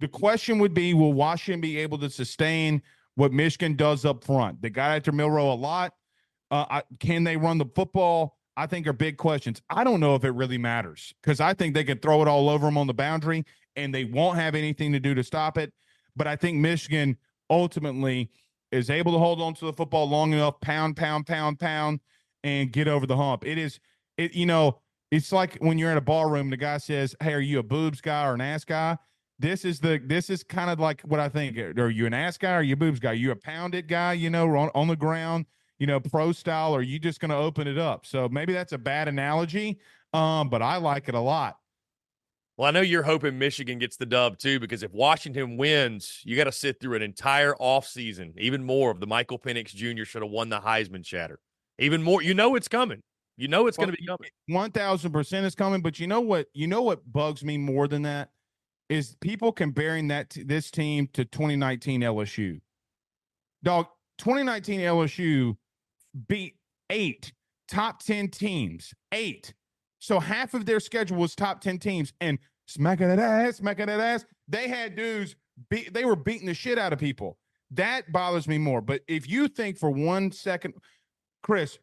The 0.00 0.08
question 0.08 0.58
would 0.60 0.72
be 0.72 0.94
will 0.94 1.12
Washington 1.12 1.60
be 1.60 1.76
able 1.76 1.98
to 1.98 2.08
sustain 2.08 2.80
what 3.16 3.34
Michigan 3.34 3.76
does 3.76 4.06
up 4.06 4.24
front? 4.24 4.62
They 4.62 4.70
got 4.70 4.96
after 4.96 5.12
Milroe 5.12 5.52
a 5.52 5.54
lot. 5.54 5.92
Uh, 6.50 6.64
I, 6.70 6.82
can 7.00 7.22
they 7.22 7.36
run 7.36 7.58
the 7.58 7.66
football? 7.74 8.38
I 8.56 8.66
think 8.66 8.86
are 8.86 8.94
big 8.94 9.18
questions. 9.18 9.60
I 9.68 9.84
don't 9.84 10.00
know 10.00 10.14
if 10.14 10.24
it 10.24 10.30
really 10.30 10.58
matters 10.58 11.12
because 11.22 11.38
I 11.38 11.52
think 11.52 11.74
they 11.74 11.84
can 11.84 11.98
throw 11.98 12.22
it 12.22 12.28
all 12.28 12.48
over 12.48 12.64
them 12.64 12.78
on 12.78 12.86
the 12.86 12.94
boundary 12.94 13.44
and 13.76 13.94
they 13.94 14.04
won't 14.04 14.38
have 14.38 14.54
anything 14.54 14.90
to 14.92 15.00
do 15.00 15.14
to 15.14 15.22
stop 15.22 15.58
it. 15.58 15.70
But 16.16 16.26
I 16.26 16.36
think 16.36 16.56
Michigan 16.56 17.18
ultimately 17.50 18.30
is 18.72 18.90
able 18.90 19.12
to 19.12 19.18
hold 19.18 19.40
on 19.40 19.54
to 19.54 19.66
the 19.66 19.72
football 19.72 20.08
long 20.08 20.32
enough, 20.32 20.60
pound, 20.60 20.96
pound, 20.96 21.26
pound, 21.26 21.58
pound, 21.58 22.00
and 22.44 22.72
get 22.72 22.88
over 22.88 23.06
the 23.06 23.16
hump. 23.16 23.46
It 23.46 23.58
is, 23.58 23.80
it 24.16 24.34
you 24.34 24.46
know, 24.46 24.78
it's 25.10 25.32
like 25.32 25.56
when 25.58 25.78
you're 25.78 25.90
in 25.90 25.96
a 25.96 26.02
ballroom, 26.02 26.50
the 26.50 26.56
guy 26.56 26.78
says, 26.78 27.16
"Hey, 27.20 27.34
are 27.34 27.40
you 27.40 27.58
a 27.58 27.62
boobs 27.62 28.00
guy 28.00 28.26
or 28.26 28.34
an 28.34 28.40
ass 28.40 28.64
guy?" 28.64 28.96
This 29.38 29.64
is 29.64 29.80
the 29.80 30.00
this 30.04 30.30
is 30.30 30.42
kind 30.42 30.70
of 30.70 30.78
like 30.78 31.00
what 31.02 31.18
I 31.18 31.28
think. 31.28 31.58
Are 31.58 31.88
you 31.88 32.06
an 32.06 32.14
ass 32.14 32.38
guy 32.38 32.54
or 32.56 32.62
you 32.62 32.76
boobs 32.76 33.00
guy? 33.00 33.10
Are 33.10 33.14
you 33.14 33.30
a 33.32 33.36
pounded 33.36 33.88
guy, 33.88 34.12
you 34.12 34.30
know, 34.30 34.54
on, 34.56 34.70
on 34.74 34.86
the 34.86 34.96
ground, 34.96 35.46
you 35.78 35.86
know, 35.86 35.98
pro 35.98 36.32
style, 36.32 36.74
or 36.74 36.82
you 36.82 36.98
just 36.98 37.20
going 37.20 37.30
to 37.30 37.36
open 37.36 37.66
it 37.66 37.78
up? 37.78 38.06
So 38.06 38.28
maybe 38.28 38.52
that's 38.52 38.72
a 38.72 38.78
bad 38.78 39.08
analogy, 39.08 39.80
um, 40.12 40.48
but 40.48 40.62
I 40.62 40.76
like 40.76 41.08
it 41.08 41.14
a 41.14 41.20
lot. 41.20 41.59
Well, 42.60 42.68
I 42.68 42.72
know 42.72 42.82
you're 42.82 43.02
hoping 43.02 43.38
Michigan 43.38 43.78
gets 43.78 43.96
the 43.96 44.04
dub 44.04 44.36
too, 44.36 44.60
because 44.60 44.82
if 44.82 44.92
Washington 44.92 45.56
wins, 45.56 46.20
you 46.26 46.36
got 46.36 46.44
to 46.44 46.52
sit 46.52 46.78
through 46.78 46.96
an 46.96 47.00
entire 47.00 47.54
offseason, 47.54 48.36
even 48.36 48.62
more 48.62 48.90
of 48.90 49.00
the 49.00 49.06
Michael 49.06 49.38
Penix 49.38 49.68
Jr. 49.68 50.04
should 50.04 50.20
have 50.20 50.30
won 50.30 50.50
the 50.50 50.60
Heisman 50.60 51.02
chatter. 51.02 51.40
Even 51.78 52.02
more, 52.02 52.20
you 52.20 52.34
know 52.34 52.56
it's 52.56 52.68
coming. 52.68 53.00
You 53.38 53.48
know 53.48 53.66
it's 53.66 53.78
going 53.78 53.90
to 53.90 53.96
be 53.96 54.04
coming. 54.04 54.28
One 54.48 54.72
thousand 54.72 55.10
percent 55.10 55.46
is 55.46 55.54
coming, 55.54 55.80
but 55.80 55.98
you 55.98 56.06
know 56.06 56.20
what? 56.20 56.48
You 56.52 56.66
know 56.66 56.82
what 56.82 57.00
bugs 57.10 57.42
me 57.42 57.56
more 57.56 57.88
than 57.88 58.02
that 58.02 58.28
is 58.90 59.16
people 59.22 59.52
comparing 59.52 60.08
that 60.08 60.28
t- 60.28 60.42
this 60.42 60.70
team 60.70 61.08
to 61.14 61.24
2019 61.24 62.02
LSU. 62.02 62.60
Dog, 63.62 63.86
2019 64.18 64.80
LSU 64.80 65.56
beat 66.28 66.56
eight 66.90 67.32
top 67.68 68.02
10 68.02 68.28
teams. 68.28 68.92
Eight. 69.12 69.54
So 69.98 70.18
half 70.18 70.54
of 70.54 70.66
their 70.66 70.80
schedule 70.80 71.18
was 71.18 71.34
top 71.34 71.60
10 71.60 71.78
teams 71.78 72.12
and 72.20 72.38
smacking 72.70 73.08
that 73.08 73.18
ass, 73.18 73.56
smacking 73.56 73.86
that 73.86 74.00
ass. 74.00 74.24
They 74.48 74.68
had 74.68 74.96
dudes 74.96 75.36
beat 75.68 75.92
they 75.92 76.04
were 76.04 76.16
beating 76.16 76.46
the 76.46 76.54
shit 76.54 76.78
out 76.78 76.92
of 76.92 76.98
people. 76.98 77.38
That 77.72 78.10
bothers 78.12 78.48
me 78.48 78.58
more. 78.58 78.80
But 78.80 79.02
if 79.06 79.28
you 79.28 79.48
think 79.48 79.78
for 79.78 79.90
one 79.90 80.32
second, 80.32 80.74
Chris, 81.42 81.78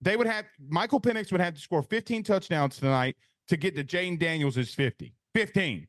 they 0.00 0.16
would 0.16 0.26
have 0.26 0.46
Michael 0.68 1.00
Penix 1.00 1.32
would 1.32 1.40
have 1.40 1.54
to 1.54 1.60
score 1.60 1.82
15 1.82 2.22
touchdowns 2.22 2.76
tonight 2.78 3.16
to 3.48 3.56
get 3.56 3.74
to 3.76 3.84
Jayden 3.84 4.18
Daniels' 4.18 4.74
50. 4.74 5.14
15. 5.34 5.86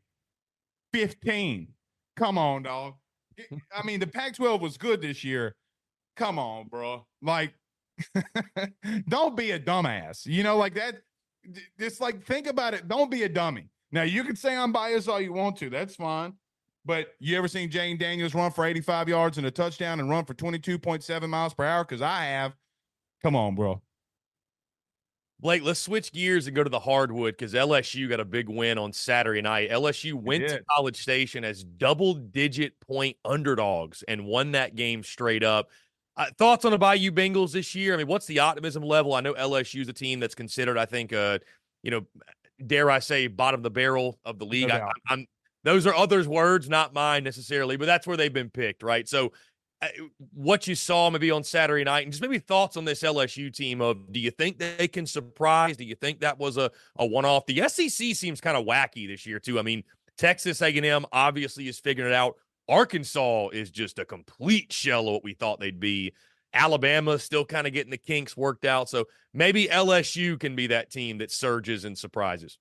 15. 0.94 1.68
Come 2.16 2.38
on, 2.38 2.64
dog. 2.64 2.96
I 3.74 3.86
mean, 3.86 4.00
the 4.00 4.08
Pac 4.08 4.36
12 4.36 4.62
was 4.62 4.78
good 4.78 5.02
this 5.02 5.24
year. 5.24 5.56
Come 6.16 6.40
on, 6.40 6.68
bro. 6.68 7.06
Like, 7.22 7.54
don't 9.08 9.38
be 9.38 9.52
a 9.52 9.60
dumbass. 9.60 10.26
You 10.26 10.44
know, 10.44 10.58
like 10.58 10.74
that. 10.76 11.02
Just 11.80 12.02
like 12.02 12.26
think 12.26 12.48
about 12.48 12.74
it. 12.74 12.88
Don't 12.88 13.10
be 13.10 13.24
a 13.24 13.30
dummy. 13.30 13.70
Now, 13.92 14.04
you 14.04 14.24
can 14.24 14.36
say 14.36 14.56
I'm 14.56 14.72
biased 14.72 15.08
all 15.08 15.22
you 15.22 15.34
want 15.34 15.58
to. 15.58 15.70
That's 15.70 15.96
fine. 15.96 16.34
But 16.86 17.08
you 17.20 17.38
ever 17.38 17.48
seen 17.48 17.70
Jayden 17.70 18.00
Daniels 18.00 18.34
run 18.34 18.52
for 18.52 18.66
85 18.66 19.10
yards 19.10 19.38
and 19.38 19.46
a 19.46 19.52
touchdown 19.52 20.00
and 20.00 20.10
run 20.10 20.26
for 20.26 20.34
22.7 20.34 21.30
miles 21.30 21.54
per 21.54 21.66
hour? 21.66 21.84
Because 21.84 22.02
I 22.02 22.24
have. 22.26 22.54
Come 23.22 23.36
on, 23.36 23.56
bro. 23.56 23.82
Blake, 25.40 25.64
let's 25.64 25.80
switch 25.80 26.12
gears 26.12 26.48
and 26.48 26.56
go 26.56 26.64
to 26.64 26.70
the 26.70 26.80
hardwood 26.80 27.38
because 27.38 27.54
LSU 27.54 28.10
got 28.10 28.20
a 28.20 28.26
big 28.26 28.50
win 28.50 28.80
on 28.80 28.92
Saturday 28.92 29.42
night. 29.42 29.70
LSU 29.70 30.14
went 30.14 30.48
to. 30.48 30.64
College 30.76 31.00
Station 31.00 31.44
as 31.44 31.64
double 31.64 32.16
digit 32.16 32.80
point 32.80 33.18
underdogs 33.24 34.04
and 34.08 34.26
won 34.26 34.54
that 34.54 34.76
game 34.76 35.04
straight 35.04 35.44
up. 35.44 35.70
Uh, 36.16 36.26
thoughts 36.40 36.66
on 36.66 36.72
the 36.72 36.78
Bayou 36.80 37.12
Bengals 37.12 37.52
this 37.52 37.76
year? 37.76 37.94
I 37.94 37.98
mean, 37.98 38.08
what's 38.08 38.26
the 38.26 38.40
optimism 38.40 38.82
level? 38.82 39.14
I 39.14 39.22
know 39.22 39.36
LSU 39.36 39.82
is 39.82 39.90
a 39.90 39.94
team 39.94 40.20
that's 40.20 40.34
considered, 40.34 40.76
I 40.76 40.86
think, 40.86 41.14
uh, 41.14 41.38
you 41.84 41.92
know, 41.92 42.02
dare 42.66 42.90
I 42.90 43.00
say, 43.00 43.28
bottom 43.28 43.60
of 43.60 43.64
the 43.64 43.70
barrel 43.70 44.20
of 44.26 44.40
the 44.40 44.46
league. 44.46 44.72
I, 44.72 44.80
doubt. 44.80 44.94
I'm 45.08 45.28
those 45.64 45.86
are 45.86 45.94
others' 45.94 46.30
words, 46.30 46.70
not 46.70 46.94
mine 46.94 47.26
necessarily, 47.26 47.76
but 47.76 47.88
that's 47.88 48.08
where 48.08 48.16
they've 48.16 48.32
been 48.32 48.50
picked, 48.50 48.84
right? 48.84 49.08
So, 49.08 49.34
uh, 49.82 49.88
what 50.34 50.66
you 50.66 50.76
saw 50.76 51.10
maybe 51.10 51.30
on 51.30 51.44
Saturday 51.44 51.84
night, 51.84 52.04
and 52.04 52.12
just 52.12 52.22
maybe 52.22 52.40
thoughts 52.40 52.78
on 52.78 52.86
this 52.86 53.04
LSU 53.04 53.54
team. 53.54 53.82
Of 53.82 54.12
do 54.12 54.20
you 54.20 54.32
think 54.32 54.60
they 54.60 54.88
can 54.88 55.06
surprise? 55.06 55.76
Do 55.76 55.84
you 55.84 55.96
think 55.96 56.22
that 56.22 56.40
was 56.40 56.58
a 56.58 56.72
a 56.96 57.06
one 57.06 57.26
off? 57.26 57.46
The 57.48 57.68
SEC 57.68 58.16
seems 58.16 58.40
kind 58.40 58.56
of 58.56 58.66
wacky 58.66 59.08
this 59.08 59.26
year 59.26 59.40
too. 59.40 59.60
I 59.60 59.62
mean, 59.62 59.84
Texas 60.18 60.62
A&M 60.62 61.06
obviously 61.12 61.68
is 61.68 61.80
figuring 61.80 62.12
it 62.12 62.16
out. 62.16 62.38
Arkansas 62.70 63.50
is 63.50 63.70
just 63.70 64.00
a 64.00 64.06
complete 64.06 64.72
shell 64.74 65.08
of 65.08 65.14
what 65.14 65.24
we 65.24 65.34
thought 65.34 65.60
they'd 65.60 65.80
be. 65.80 66.14
Alabama 66.54 67.20
still 67.20 67.46
kind 67.46 67.68
of 67.68 67.74
getting 67.74 67.92
the 67.92 67.98
kinks 67.98 68.36
worked 68.36 68.66
out. 68.66 68.90
So 68.90 69.06
maybe 69.34 69.68
LSU 69.68 70.40
can 70.40 70.56
be 70.56 70.68
that 70.68 70.90
team 70.92 71.20
that 71.20 71.32
surges 71.32 71.86
and 71.86 71.98
surprises. 71.98 72.58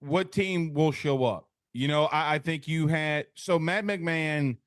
what 0.00 0.32
team 0.32 0.74
will 0.74 0.92
show 0.92 1.24
up? 1.24 1.48
You 1.72 1.88
know, 1.88 2.04
I, 2.06 2.34
I 2.34 2.38
think 2.38 2.68
you 2.68 2.86
had 2.88 3.26
so 3.34 3.58
Matt 3.58 3.84
McMahon 3.84 4.58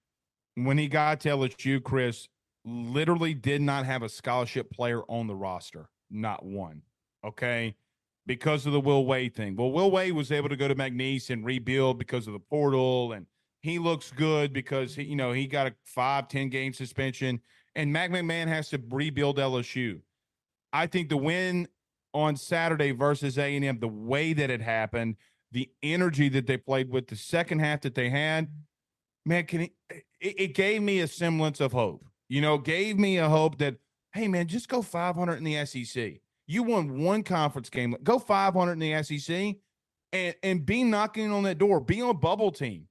when 0.55 0.77
he 0.77 0.87
got 0.87 1.19
to 1.21 1.29
LSU, 1.29 1.81
Chris 1.83 2.27
literally 2.65 3.33
did 3.33 3.61
not 3.61 3.85
have 3.85 4.03
a 4.03 4.09
scholarship 4.09 4.71
player 4.71 5.03
on 5.07 5.27
the 5.27 5.35
roster, 5.35 5.89
not 6.09 6.43
one. 6.43 6.81
Okay, 7.25 7.75
because 8.25 8.65
of 8.65 8.73
the 8.73 8.79
Will 8.79 9.05
Wade 9.05 9.35
thing. 9.35 9.55
Well, 9.55 9.71
Will 9.71 9.91
Wade 9.91 10.13
was 10.13 10.31
able 10.31 10.49
to 10.49 10.55
go 10.55 10.67
to 10.67 10.75
McNeese 10.75 11.29
and 11.29 11.45
rebuild 11.45 11.97
because 11.97 12.27
of 12.27 12.33
the 12.33 12.39
portal, 12.39 13.13
and 13.13 13.25
he 13.61 13.79
looks 13.79 14.11
good 14.11 14.51
because 14.51 14.95
he, 14.95 15.03
you 15.03 15.15
know 15.15 15.31
he 15.31 15.47
got 15.47 15.67
a 15.67 15.75
five 15.85 16.27
ten 16.27 16.49
game 16.49 16.73
suspension, 16.73 17.39
and 17.77 17.93
Matt 17.93 18.09
McMahon 18.09 18.47
has 18.47 18.69
to 18.69 18.81
rebuild 18.89 19.37
LSU. 19.37 20.01
I 20.73 20.87
think 20.87 21.09
the 21.09 21.17
win 21.17 21.67
on 22.13 22.35
Saturday 22.35 22.91
versus 22.91 23.37
A 23.37 23.55
and 23.55 23.63
M, 23.63 23.79
the 23.79 23.87
way 23.87 24.33
that 24.33 24.49
it 24.49 24.61
happened, 24.61 25.15
the 25.51 25.69
energy 25.83 26.27
that 26.29 26.47
they 26.47 26.57
played 26.57 26.89
with, 26.89 27.07
the 27.07 27.15
second 27.15 27.59
half 27.59 27.81
that 27.81 27.93
they 27.93 28.09
had, 28.09 28.49
man, 29.25 29.45
can 29.45 29.61
it, 29.61 29.71
it, 29.89 30.05
it 30.19 30.55
gave 30.55 30.81
me 30.81 30.99
a 30.99 31.07
semblance 31.07 31.61
of 31.61 31.71
hope. 31.71 32.03
You 32.27 32.41
know, 32.41 32.57
gave 32.57 32.97
me 32.97 33.17
a 33.19 33.29
hope 33.29 33.59
that 33.59 33.75
hey, 34.11 34.27
man, 34.27 34.47
just 34.47 34.67
go 34.67 34.81
500 34.81 35.35
in 35.35 35.43
the 35.43 35.63
SEC. 35.65 36.13
You 36.47 36.63
won 36.63 37.03
one 37.03 37.21
conference 37.21 37.69
game, 37.69 37.95
go 38.03 38.17
500 38.17 38.71
in 38.71 38.79
the 38.79 39.03
SEC, 39.03 39.55
and 40.11 40.35
and 40.41 40.65
be 40.65 40.83
knocking 40.83 41.31
on 41.31 41.43
that 41.43 41.59
door. 41.59 41.79
Be 41.79 42.01
on 42.01 42.17
bubble 42.17 42.51
team. 42.51 42.87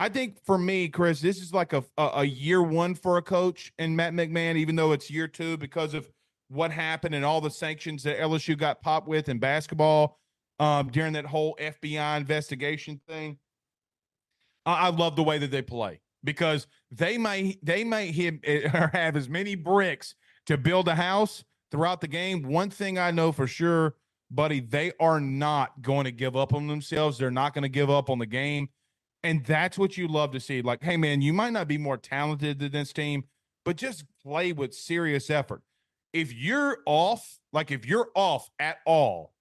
I 0.00 0.08
think 0.08 0.42
for 0.46 0.56
me, 0.56 0.88
Chris, 0.88 1.20
this 1.20 1.42
is 1.42 1.52
like 1.52 1.74
a, 1.74 1.84
a 1.98 2.24
year 2.24 2.62
one 2.62 2.94
for 2.94 3.18
a 3.18 3.22
coach 3.22 3.70
and 3.78 3.94
Matt 3.94 4.14
McMahon, 4.14 4.56
even 4.56 4.74
though 4.74 4.92
it's 4.92 5.10
year 5.10 5.28
two 5.28 5.58
because 5.58 5.92
of 5.92 6.10
what 6.48 6.70
happened 6.70 7.14
and 7.14 7.22
all 7.22 7.42
the 7.42 7.50
sanctions 7.50 8.02
that 8.04 8.18
LSU 8.18 8.56
got 8.56 8.80
popped 8.80 9.06
with 9.06 9.28
in 9.28 9.38
basketball 9.38 10.18
um, 10.58 10.88
during 10.88 11.12
that 11.12 11.26
whole 11.26 11.54
FBI 11.60 12.16
investigation 12.16 12.98
thing. 13.06 13.36
I, 14.64 14.86
I 14.86 14.88
love 14.88 15.16
the 15.16 15.22
way 15.22 15.36
that 15.36 15.50
they 15.50 15.60
play 15.60 16.00
because 16.24 16.66
they 16.90 17.18
may 17.18 17.58
they 17.62 17.84
may 17.84 18.10
hit 18.10 18.40
or 18.74 18.90
have 18.94 19.16
as 19.16 19.28
many 19.28 19.54
bricks 19.54 20.14
to 20.46 20.56
build 20.56 20.88
a 20.88 20.94
house 20.94 21.44
throughout 21.70 22.00
the 22.00 22.08
game. 22.08 22.42
One 22.42 22.70
thing 22.70 22.98
I 22.98 23.10
know 23.10 23.32
for 23.32 23.46
sure, 23.46 23.96
buddy, 24.30 24.60
they 24.60 24.92
are 24.98 25.20
not 25.20 25.82
going 25.82 26.04
to 26.04 26.10
give 26.10 26.36
up 26.36 26.54
on 26.54 26.68
themselves. 26.68 27.18
They're 27.18 27.30
not 27.30 27.52
going 27.52 27.64
to 27.64 27.68
give 27.68 27.90
up 27.90 28.08
on 28.08 28.18
the 28.18 28.24
game. 28.24 28.70
And 29.22 29.44
that's 29.44 29.76
what 29.78 29.96
you 29.96 30.08
love 30.08 30.32
to 30.32 30.40
see. 30.40 30.62
Like, 30.62 30.82
hey, 30.82 30.96
man, 30.96 31.20
you 31.20 31.32
might 31.32 31.52
not 31.52 31.68
be 31.68 31.78
more 31.78 31.98
talented 31.98 32.58
than 32.58 32.72
this 32.72 32.92
team, 32.92 33.24
but 33.64 33.76
just 33.76 34.04
play 34.22 34.52
with 34.52 34.74
serious 34.74 35.28
effort. 35.28 35.62
If 36.12 36.32
you're 36.32 36.78
off, 36.86 37.38
like 37.52 37.70
if 37.70 37.86
you're 37.86 38.08
off 38.14 38.48
at 38.58 38.78
all, 38.86 39.32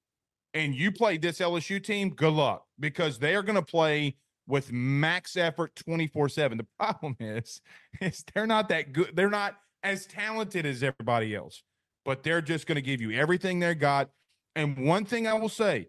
and 0.53 0.73
you 0.75 0.91
play 0.91 1.17
this 1.17 1.39
LSU 1.39 1.83
team, 1.83 2.09
good 2.09 2.33
luck 2.33 2.65
because 2.79 3.19
they 3.19 3.35
are 3.35 3.43
going 3.43 3.55
to 3.55 3.61
play 3.61 4.15
with 4.47 4.71
max 4.71 5.37
effort 5.37 5.75
24/7. 5.75 6.57
The 6.57 6.67
problem 6.79 7.15
is 7.19 7.61
is 8.01 8.23
they're 8.33 8.47
not 8.47 8.69
that 8.69 8.93
good. 8.93 9.15
They're 9.15 9.29
not 9.29 9.55
as 9.83 10.05
talented 10.05 10.65
as 10.65 10.83
everybody 10.83 11.35
else, 11.35 11.63
but 12.03 12.23
they're 12.23 12.41
just 12.41 12.67
going 12.67 12.75
to 12.75 12.81
give 12.81 13.01
you 13.01 13.11
everything 13.11 13.59
they 13.59 13.75
got. 13.75 14.09
And 14.55 14.77
one 14.77 15.05
thing 15.05 15.27
I 15.27 15.35
will 15.35 15.49
say, 15.49 15.87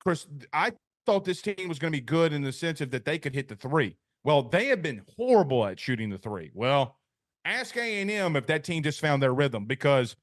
Chris, 0.00 0.26
I 0.52 0.72
thought 1.08 1.24
this 1.24 1.40
team 1.40 1.68
was 1.68 1.78
going 1.78 1.90
to 1.90 1.96
be 1.96 2.04
good 2.04 2.34
in 2.34 2.42
the 2.42 2.52
sense 2.52 2.82
of 2.82 2.90
that 2.90 3.06
they 3.06 3.18
could 3.18 3.34
hit 3.34 3.48
the 3.48 3.56
3. 3.56 3.96
Well, 4.24 4.42
they 4.42 4.66
have 4.66 4.82
been 4.82 5.00
horrible 5.16 5.64
at 5.64 5.80
shooting 5.80 6.10
the 6.10 6.18
3. 6.18 6.50
Well, 6.52 6.98
ask 7.46 7.78
A&M 7.78 8.36
if 8.36 8.46
that 8.46 8.62
team 8.62 8.82
just 8.82 9.00
found 9.00 9.22
their 9.22 9.32
rhythm 9.32 9.64
because 9.64 10.16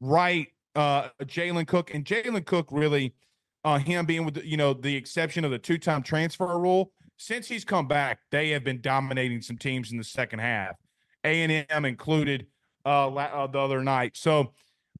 right 0.00 0.48
uh 0.74 1.10
Jalen 1.22 1.68
Cook 1.68 1.94
and 1.94 2.04
Jalen 2.04 2.44
Cook 2.44 2.66
really 2.72 3.14
uh 3.62 3.78
him 3.78 4.04
being 4.04 4.24
with 4.24 4.42
you 4.44 4.56
know 4.56 4.74
the 4.74 4.96
exception 4.96 5.44
of 5.44 5.52
the 5.52 5.60
two-time 5.60 6.02
transfer 6.02 6.58
rule 6.58 6.90
since 7.18 7.46
he's 7.46 7.64
come 7.64 7.86
back 7.86 8.18
they 8.32 8.48
have 8.50 8.64
been 8.64 8.80
dominating 8.80 9.40
some 9.40 9.56
teams 9.56 9.92
in 9.92 9.98
the 9.98 10.02
second 10.02 10.40
half 10.40 10.74
A&M 11.22 11.84
included 11.84 12.46
uh, 12.84 13.08
la- 13.08 13.24
uh 13.24 13.46
the 13.46 13.58
other 13.60 13.84
night 13.84 14.16
so 14.16 14.52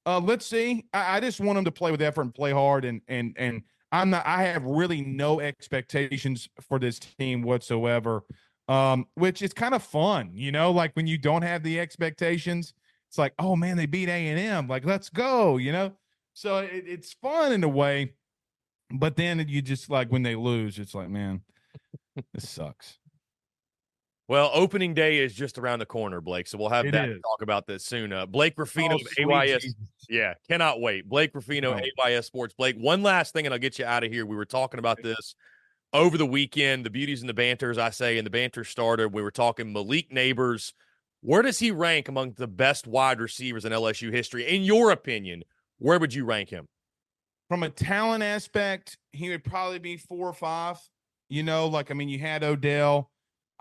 uh 0.07 0.21
let's 0.21 0.47
see 0.47 0.85
I, 0.93 1.17
I 1.17 1.21
just 1.21 1.41
want 1.41 1.57
them 1.57 1.65
to 1.65 1.73
play 1.73 1.91
with 1.91 2.03
effort 2.03 2.23
and 2.23 2.35
play 2.35 2.53
hard 2.53 2.85
and 2.85 3.01
and 3.09 3.35
and 3.37 3.63
I'm 3.93 4.11
not 4.11 4.27
I 4.27 4.45
have 4.45 4.65
really 4.65 5.03
no 5.03 5.41
expectations 5.41 6.49
for 6.61 6.79
this 6.79 6.99
team 6.99 7.43
whatsoever 7.43 8.25
um 8.69 9.07
which 9.15 9.43
is 9.43 9.53
kind 9.53 9.75
of 9.75 9.83
fun 9.83 10.31
you 10.33 10.53
know 10.53 10.71
like 10.71 10.93
when 10.95 11.07
you 11.07 11.19
don't 11.19 11.43
have 11.43 11.63
the 11.63 11.79
expectations 11.81 12.75
it's 13.13 13.19
like, 13.19 13.35
oh 13.39 13.57
man, 13.57 13.77
they 13.77 13.85
beat 13.85 14.09
A 14.09 14.29
and 14.29 14.41
M. 14.41 14.69
Like, 14.69 14.87
let's 14.87 15.11
go, 15.11 15.59
you 15.59 15.71
know. 15.71 15.93
So 16.33 16.61
it, 16.61 16.85
it's 16.87 17.13
fun 17.13 17.53
in 17.53 17.63
a 17.63 17.69
way, 17.69 18.15
but 18.91 19.17
then 19.17 19.45
you 19.51 19.61
just 19.61 19.91
like 19.91 20.11
when 20.11 20.23
they 20.23 20.35
lose, 20.35 20.79
it's 20.79 20.95
like, 20.95 21.11
man, 21.11 21.43
this 22.33 22.49
sucks. 22.49 22.97
Well, 24.29 24.51
opening 24.55 24.95
day 24.95 25.19
is 25.19 25.35
just 25.35 25.59
around 25.59 25.81
the 25.81 25.87
corner, 25.87 26.21
Blake. 26.21 26.47
So 26.47 26.57
we'll 26.57 26.69
have 26.71 26.87
It 26.87 26.93
that 26.93 27.07
to 27.07 27.15
talk 27.21 27.43
about 27.43 27.67
this 27.67 27.85
soon. 27.85 28.13
Uh, 28.13 28.25
Blake 28.25 28.55
Ruffino 28.57 28.97
Oh, 28.97 29.33
AYS. 29.35 29.63
Jesus. 29.63 29.77
Yeah, 30.09 30.35
cannot 30.49 30.81
wait. 30.81 31.09
Blake 31.09 31.35
Ruffino, 31.35 31.75
No. 31.77 31.83
AYS 32.05 32.27
Sports. 32.27 32.55
Blake, 32.57 32.77
one 32.77 33.03
last 33.03 33.33
thing, 33.33 33.47
and 33.47 33.53
I'll 33.53 33.59
get 33.61 33.79
you 33.79 33.85
out 33.85 34.05
of 34.05 34.13
here. 34.13 34.25
We 34.25 34.37
were 34.37 34.45
talking 34.45 34.79
about 34.79 35.03
this 35.03 35.35
over 35.93 36.17
the 36.17 36.27
weekend, 36.27 36.87
the 36.87 36.91
beauties 36.91 37.21
and 37.21 37.29
the 37.29 37.35
banters, 37.35 37.79
I 37.79 37.91
say, 37.91 38.17
and 38.17 38.25
the 38.27 38.31
banter 38.31 38.65
started. 38.65 39.13
We 39.13 39.23
were 39.23 39.31
talking 39.31 39.73
Malik 39.73 40.11
Nabers. 40.11 40.73
Where 41.21 41.43
does 41.43 41.59
he 41.59 41.71
rank 41.71 42.09
among 42.09 42.33
the 42.33 42.49
best 42.49 42.87
wide 42.87 43.21
receivers 43.21 43.65
in 43.65 43.73
LSU 43.73 44.11
history? 44.11 44.47
In 44.47 44.63
your 44.63 44.91
opinion, 44.91 45.43
where 45.79 45.99
would 45.99 46.15
you 46.15 46.25
rank 46.25 46.49
him? 46.49 46.67
From 47.49 47.63
a 47.65 47.69
talent 47.69 48.25
aspect, 48.25 48.97
he 49.13 49.29
would 49.29 49.45
probably 49.45 49.79
be 49.79 49.99
four 49.99 50.29
or 50.29 50.33
five. 50.33 50.79
You 51.29 51.43
know, 51.43 51.67
like 51.67 51.91
I 51.91 51.95
mean, 51.95 52.09
you 52.09 52.19
had 52.19 52.43
Odell. 52.43 53.11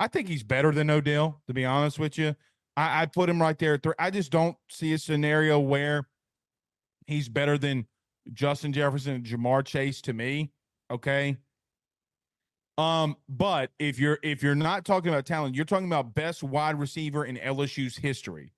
I 0.01 0.07
think 0.07 0.27
he's 0.27 0.41
better 0.41 0.71
than 0.71 0.89
Odell, 0.89 1.43
to 1.45 1.53
be 1.53 1.63
honest 1.63 1.99
with 1.99 2.17
you. 2.17 2.35
I, 2.75 3.03
I 3.03 3.05
put 3.05 3.29
him 3.29 3.39
right 3.39 3.57
there. 3.59 3.79
I 3.99 4.09
just 4.09 4.31
don't 4.31 4.57
see 4.67 4.93
a 4.93 4.97
scenario 4.97 5.59
where 5.59 6.07
he's 7.05 7.29
better 7.29 7.55
than 7.55 7.85
Justin 8.33 8.73
Jefferson 8.73 9.13
and 9.13 9.23
Ja'Marr 9.23 9.63
Chase 9.63 10.01
to 10.01 10.13
me. 10.13 10.53
Okay. 10.89 11.37
Um, 12.79 13.15
but 13.29 13.69
if 13.77 13.99
you're 13.99 14.17
if 14.23 14.41
you're 14.41 14.55
not 14.55 14.85
talking 14.85 15.09
about 15.09 15.27
talent, 15.27 15.53
you're 15.53 15.65
talking 15.65 15.85
about 15.85 16.15
best 16.15 16.41
wide 16.41 16.79
receiver 16.79 17.23
in 17.23 17.37
LSU's 17.37 17.95
history. 17.95 18.53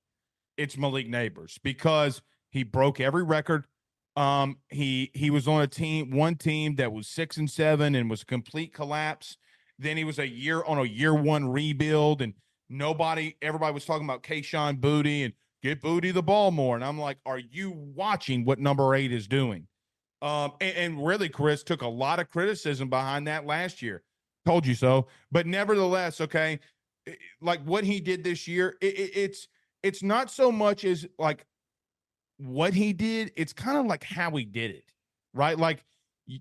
It's 0.56 0.78
Malik 0.78 1.10
Nabers 1.10 1.60
because 1.62 2.22
he 2.52 2.64
broke 2.64 3.02
every 3.02 3.24
record. 3.24 3.66
Um, 4.16 4.60
he 4.70 5.12
he 5.14 5.30
was 5.30 5.50
on 5.50 5.62
a 5.62 5.68
team, 5.68 6.10
one 6.12 6.36
team 6.36 6.76
that 6.76 6.94
was 6.94 7.06
six 7.06 7.36
and 7.36 7.52
seven 7.52 7.96
and 7.96 8.10
was 8.10 8.24
complete 8.24 8.74
collapse. 8.74 9.36
Then 9.80 9.98
he 9.98 10.04
was 10.04 10.20
a 10.20 10.28
year 10.28 10.64
on 10.64 10.78
a 10.78 10.84
year 10.84 11.14
one 11.14 11.48
rebuild, 11.48 12.22
and 12.22 12.34
nobody, 12.70 13.36
everybody 13.42 13.74
was 13.74 13.86
talking 13.86 14.06
about 14.06 14.24
Kayshon 14.24 14.80
Boutte 14.80 15.26
and 15.26 15.34
get 15.62 15.82
Boutte 15.82 16.14
the 16.14 16.24
ball 16.24 16.52
more. 16.52 16.76
And 16.76 16.86
I'm 16.86 17.00
like, 17.00 17.18
are 17.26 17.40
you 17.40 17.72
watching 17.72 18.46
what 18.46 18.60
number 18.60 18.96
eight 18.96 19.12
is 19.12 19.28
doing? 19.28 19.68
Um, 20.22 20.54
and, 20.62 20.78
and 20.78 21.06
really, 21.06 21.28
Chris 21.28 21.64
took 21.64 21.82
a 21.82 21.88
lot 21.88 22.20
of 22.20 22.30
criticism 22.30 22.90
behind 22.90 23.28
that 23.28 23.46
last 23.46 23.82
year. 23.82 24.04
Told 24.46 24.66
you 24.66 24.76
so. 24.76 25.08
But 25.32 25.48
nevertheless, 25.48 26.22
okay, 26.22 26.60
like 27.42 27.62
what 27.64 27.84
he 27.84 28.00
did 28.00 28.24
this 28.24 28.48
year, 28.48 28.78
it, 28.82 28.98
it, 28.98 29.12
it's 29.16 29.48
it's 29.84 30.02
not 30.02 30.32
so 30.32 30.52
much 30.52 30.86
as 30.86 31.06
like 31.20 31.46
what 32.38 32.74
he 32.74 32.94
did, 32.94 33.32
it's 33.36 33.54
kind 33.54 33.78
of 33.78 33.86
like 33.86 34.04
how 34.04 34.32
he 34.32 34.46
did 34.46 34.72
it, 34.72 34.86
right? 35.34 35.58
Like, 35.58 35.84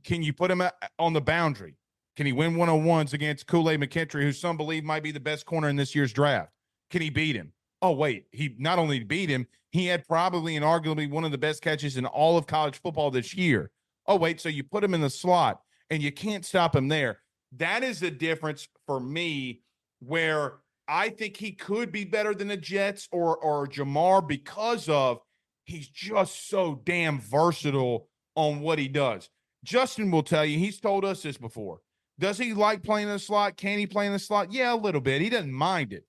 can 0.05 0.22
you 0.22 0.33
put 0.33 0.51
him 0.51 0.62
on 0.99 1.12
the 1.12 1.20
boundary? 1.20 1.76
Can 2.17 2.27
he 2.27 2.33
win 2.33 2.57
one 2.57 2.69
on 2.69 2.85
ones 2.85 3.15
against 3.15 3.47
Kool 3.47 3.71
Aid 3.71 3.81
McKinstry, 3.81 4.23
who 4.23 4.33
some 4.33 4.57
believe 4.57 4.85
might 4.85 5.03
be 5.03 5.13
the 5.13 5.21
best 5.21 5.47
corner 5.47 5.69
in 5.69 5.77
this 5.77 5.95
year's 5.95 6.13
draft? 6.13 6.53
Can 6.91 7.01
he 7.01 7.11
beat 7.11 7.37
him? 7.37 7.53
Oh, 7.81 7.93
wait, 7.93 8.27
he 8.31 8.55
not 8.59 8.79
only 8.79 9.03
beat 9.03 9.31
him, 9.31 9.47
he 9.71 9.87
had 9.87 10.07
probably 10.07 10.57
and 10.57 10.65
arguably 10.65 11.11
one 11.11 11.25
of 11.25 11.33
the 11.33 11.39
best 11.39 11.63
catches 11.63 11.97
in 11.97 12.05
all 12.07 12.37
of 12.37 12.47
college 12.47 12.81
football 12.81 13.11
this 13.11 13.35
year. 13.35 13.71
Oh, 14.07 14.17
wait, 14.17 14.41
so 14.41 14.49
you 14.49 14.63
put 14.63 14.85
him 14.85 14.95
in 14.95 15.01
the 15.01 15.11
slot 15.11 15.63
and 15.91 16.03
you 16.03 16.13
can't 16.13 16.45
stop 16.45 16.77
him 16.77 16.89
there. 16.89 17.21
That 17.57 17.83
is 17.83 18.01
the 18.01 18.11
difference 18.11 18.69
for 18.87 19.01
me 19.01 19.63
where 20.01 20.55
I 20.87 21.09
think 21.09 21.37
he 21.37 21.53
could 21.53 21.93
be 21.93 22.05
better 22.05 22.35
than 22.35 22.49
the 22.49 22.57
Jets 22.57 23.09
or 23.13 23.37
or 23.37 23.67
Ja'Marr 23.67 24.27
because 24.27 24.89
of 24.89 25.21
he's 25.65 25.89
just 25.89 26.49
so 26.49 26.81
damn 26.85 27.21
versatile 27.21 28.09
on 28.35 28.61
what 28.61 28.79
he 28.79 28.89
does. 28.89 29.29
Justin 29.65 30.11
will 30.11 30.23
tell 30.23 30.45
you, 30.45 30.59
he's 30.59 30.81
told 30.81 31.05
us 31.05 31.23
this 31.23 31.39
before. 31.39 31.81
Does 32.19 32.39
he 32.39 32.55
like 32.55 32.83
playing 32.83 33.09
in 33.09 33.15
the 33.15 33.19
slot? 33.19 33.57
Can 33.57 33.79
he 33.79 33.87
play 33.87 34.07
in 34.07 34.13
the 34.13 34.19
slot? 34.19 34.53
Yeah, 34.53 34.75
a 34.75 34.77
little 34.77 35.01
bit. 35.01 35.21
He 35.21 35.29
doesn't 35.29 35.53
mind 35.53 35.93
it. 35.93 36.05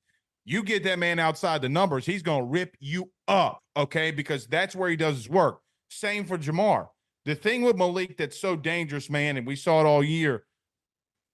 You 0.45 0.63
get 0.63 0.83
that 0.83 0.99
man 0.99 1.19
outside 1.19 1.61
the 1.61 1.69
numbers, 1.69 2.05
he's 2.05 2.21
going 2.21 2.41
to 2.41 2.49
rip 2.49 2.75
you 2.79 3.09
up, 3.27 3.61
okay? 3.77 4.11
Because 4.11 4.45
that's 4.45 4.75
where 4.75 4.89
he 4.89 4.97
does 4.97 5.15
his 5.15 5.29
work. 5.29 5.61
Same 5.89 6.25
for 6.25 6.37
Ja'Marr. 6.37 6.89
The 7.25 7.35
thing 7.35 7.61
with 7.61 7.77
Malik 7.77 8.17
that's 8.17 8.39
so 8.39 8.57
dangerous, 8.57 9.09
man, 9.09 9.37
and 9.37 9.47
we 9.47 9.55
saw 9.55 9.79
it 9.79 9.85
all 9.85 10.03
year. 10.03 10.45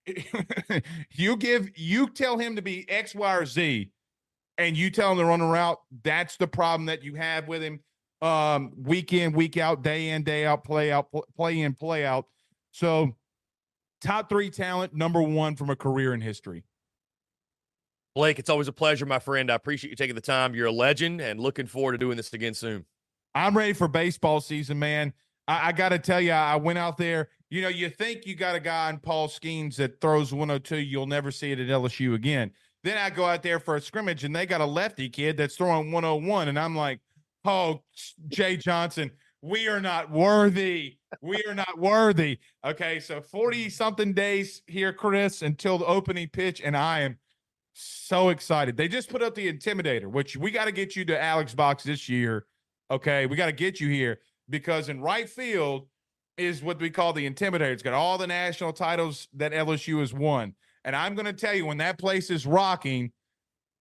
you 1.14 1.36
give, 1.38 1.72
you 1.76 2.08
tell 2.10 2.38
him 2.38 2.56
to 2.56 2.62
be 2.62 2.88
X, 2.88 3.16
Y, 3.16 3.36
or 3.36 3.46
Z, 3.48 3.92
and 4.60 4.78
you 4.78 4.92
tell 4.92 5.14
him 5.14 5.18
to 5.18 5.26
run 5.26 5.42
a 5.42 5.48
route. 5.48 5.80
That's 6.04 6.38
the 6.38 6.48
problem 6.48 6.86
that 6.86 7.04
you 7.04 7.16
have 7.16 7.48
with 7.48 7.64
him 7.64 7.80
um, 8.22 8.74
week 8.78 9.14
in, 9.14 9.32
week 9.32 9.58
out, 9.58 9.84
day 9.84 10.10
in, 10.10 10.24
day 10.24 10.46
out, 10.46 10.64
play 10.64 10.92
out, 10.92 11.08
play 11.36 11.62
in, 11.62 11.74
play 11.74 12.06
out. 12.06 12.26
So, 12.72 13.16
top 14.02 14.30
three 14.30 14.50
talent, 14.50 14.94
number 14.94 15.22
one 15.22 15.56
from 15.56 15.70
a 15.70 15.76
career 15.76 16.14
in 16.14 16.22
history. 16.22 16.64
Blake, 18.16 18.40
it's 18.40 18.50
always 18.50 18.68
a 18.68 18.74
pleasure, 18.74 19.06
my 19.06 19.20
friend. 19.20 19.52
I 19.52 19.56
appreciate 19.56 19.92
you 19.92 19.96
taking 19.96 20.16
the 20.16 20.22
time. 20.22 20.56
You're 20.56 20.68
a 20.68 20.72
legend 20.72 21.22
and 21.22 21.40
looking 21.40 21.68
forward 21.68 21.94
to 21.94 21.98
doing 21.98 22.18
this 22.18 22.34
again 22.34 22.54
soon. 22.54 22.86
I'm 23.36 23.56
ready 23.56 23.74
for 23.74 23.88
baseball 23.88 24.42
season, 24.42 24.80
man. 24.80 25.14
I, 25.48 25.70
I 25.70 25.72
got 25.72 25.90
to 25.90 26.00
tell 26.00 26.20
you, 26.20 26.32
I 26.32 26.56
went 26.56 26.80
out 26.80 26.98
there. 26.98 27.30
You 27.50 27.62
know, 27.62 27.68
you 27.68 27.90
think 27.90 28.26
you 28.26 28.36
got 28.36 28.56
a 28.56 28.60
guy 28.60 28.90
in 28.90 29.00
Paul 29.00 29.28
Skenes 29.28 29.76
that 29.78 30.02
throws 30.02 30.34
102, 30.34 30.78
you'll 30.78 31.08
never 31.08 31.32
see 31.32 31.52
it 31.52 31.60
at 31.60 31.68
LSU 31.68 32.14
again. 32.14 32.52
Then 32.84 32.98
I 32.98 33.10
go 33.10 33.26
out 33.26 33.44
there 33.44 33.60
for 33.60 33.76
a 33.76 33.82
scrimmage 33.82 34.24
and 34.24 34.36
they 34.36 34.46
got 34.46 34.62
a 34.62 34.66
lefty 34.66 35.10
kid 35.10 35.38
that's 35.38 35.56
throwing 35.56 35.92
101. 35.92 36.48
And 36.48 36.58
I'm 36.58 36.76
like, 36.76 37.00
oh, 37.46 37.84
Jay 38.28 38.56
Johnson, 38.58 39.12
we 39.42 39.68
are 39.68 39.80
not 39.80 40.12
worthy. 40.12 40.98
We 41.22 41.44
are 41.48 41.56
not 41.56 41.80
worthy. 41.80 42.40
Okay, 42.66 43.00
so 43.00 43.22
40 43.22 43.70
something 43.70 44.14
days 44.14 44.62
here, 44.68 44.94
Chris, 44.94 45.42
until 45.42 45.78
the 45.78 45.86
opening 45.86 46.28
pitch, 46.28 46.62
and 46.62 46.76
I 46.76 47.02
am 47.02 47.18
so 47.74 48.30
excited. 48.30 48.76
They 48.76 48.88
just 48.88 49.10
put 49.10 49.24
up 49.24 49.36
the 49.36 49.52
Intimidator, 49.52 50.08
which 50.08 50.36
we 50.36 50.52
got 50.52 50.66
to 50.66 50.72
get 50.72 50.96
you 50.96 51.06
to 51.06 51.22
Alex 51.22 51.54
Box 51.54 51.84
this 51.84 52.10
year. 52.10 52.46
Okay, 52.92 53.26
we 53.26 53.36
got 53.36 53.46
to 53.46 53.52
get 53.52 53.80
you 53.80 53.88
here 53.88 54.20
because 54.50 54.90
in 54.90 55.02
right 55.02 55.30
field 55.30 55.88
is 56.38 56.62
what 56.64 56.80
we 56.80 56.90
call 56.90 57.14
the 57.14 57.30
Intimidator. 57.30 57.72
It's 57.72 57.84
got 57.84 57.94
all 57.94 58.18
the 58.18 58.28
national 58.28 58.74
titles 58.74 59.28
that 59.36 59.52
LSU 59.52 60.00
has 60.00 60.14
won. 60.14 60.56
And 60.84 60.96
I'm 60.96 61.14
going 61.14 61.26
to 61.26 61.34
tell 61.34 61.54
you, 61.54 61.66
when 61.66 61.78
that 61.78 62.00
place 62.00 62.30
is 62.30 62.46
rocking, 62.46 63.12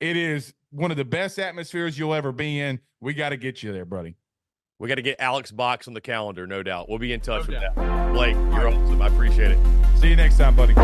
it 0.00 0.16
is 0.16 0.52
one 0.70 0.90
of 0.90 0.96
the 0.96 1.04
best 1.04 1.38
atmospheres 1.38 1.98
you'll 1.98 2.14
ever 2.14 2.32
be 2.32 2.60
in. 2.60 2.80
We 3.00 3.14
got 3.14 3.30
to 3.30 3.36
get 3.36 3.62
you 3.62 3.72
there, 3.72 3.84
buddy. 3.84 4.16
We 4.80 4.88
got 4.88 4.94
to 4.94 5.02
get 5.02 5.16
Alex 5.18 5.50
Box 5.50 5.88
on 5.88 5.94
the 5.94 6.00
calendar, 6.00 6.46
no 6.46 6.62
doubt. 6.62 6.88
We'll 6.88 7.00
be 7.00 7.12
in 7.12 7.20
touch 7.20 7.48
no 7.48 7.54
with 7.54 7.60
doubt. 7.62 7.74
that. 7.74 8.12
Blake, 8.12 8.36
you're 8.36 8.68
awesome. 8.68 9.02
I 9.02 9.08
appreciate 9.08 9.50
it. 9.50 9.58
See 9.96 10.08
you 10.08 10.16
next 10.16 10.38
time, 10.38 10.54
buddy. 10.54 10.74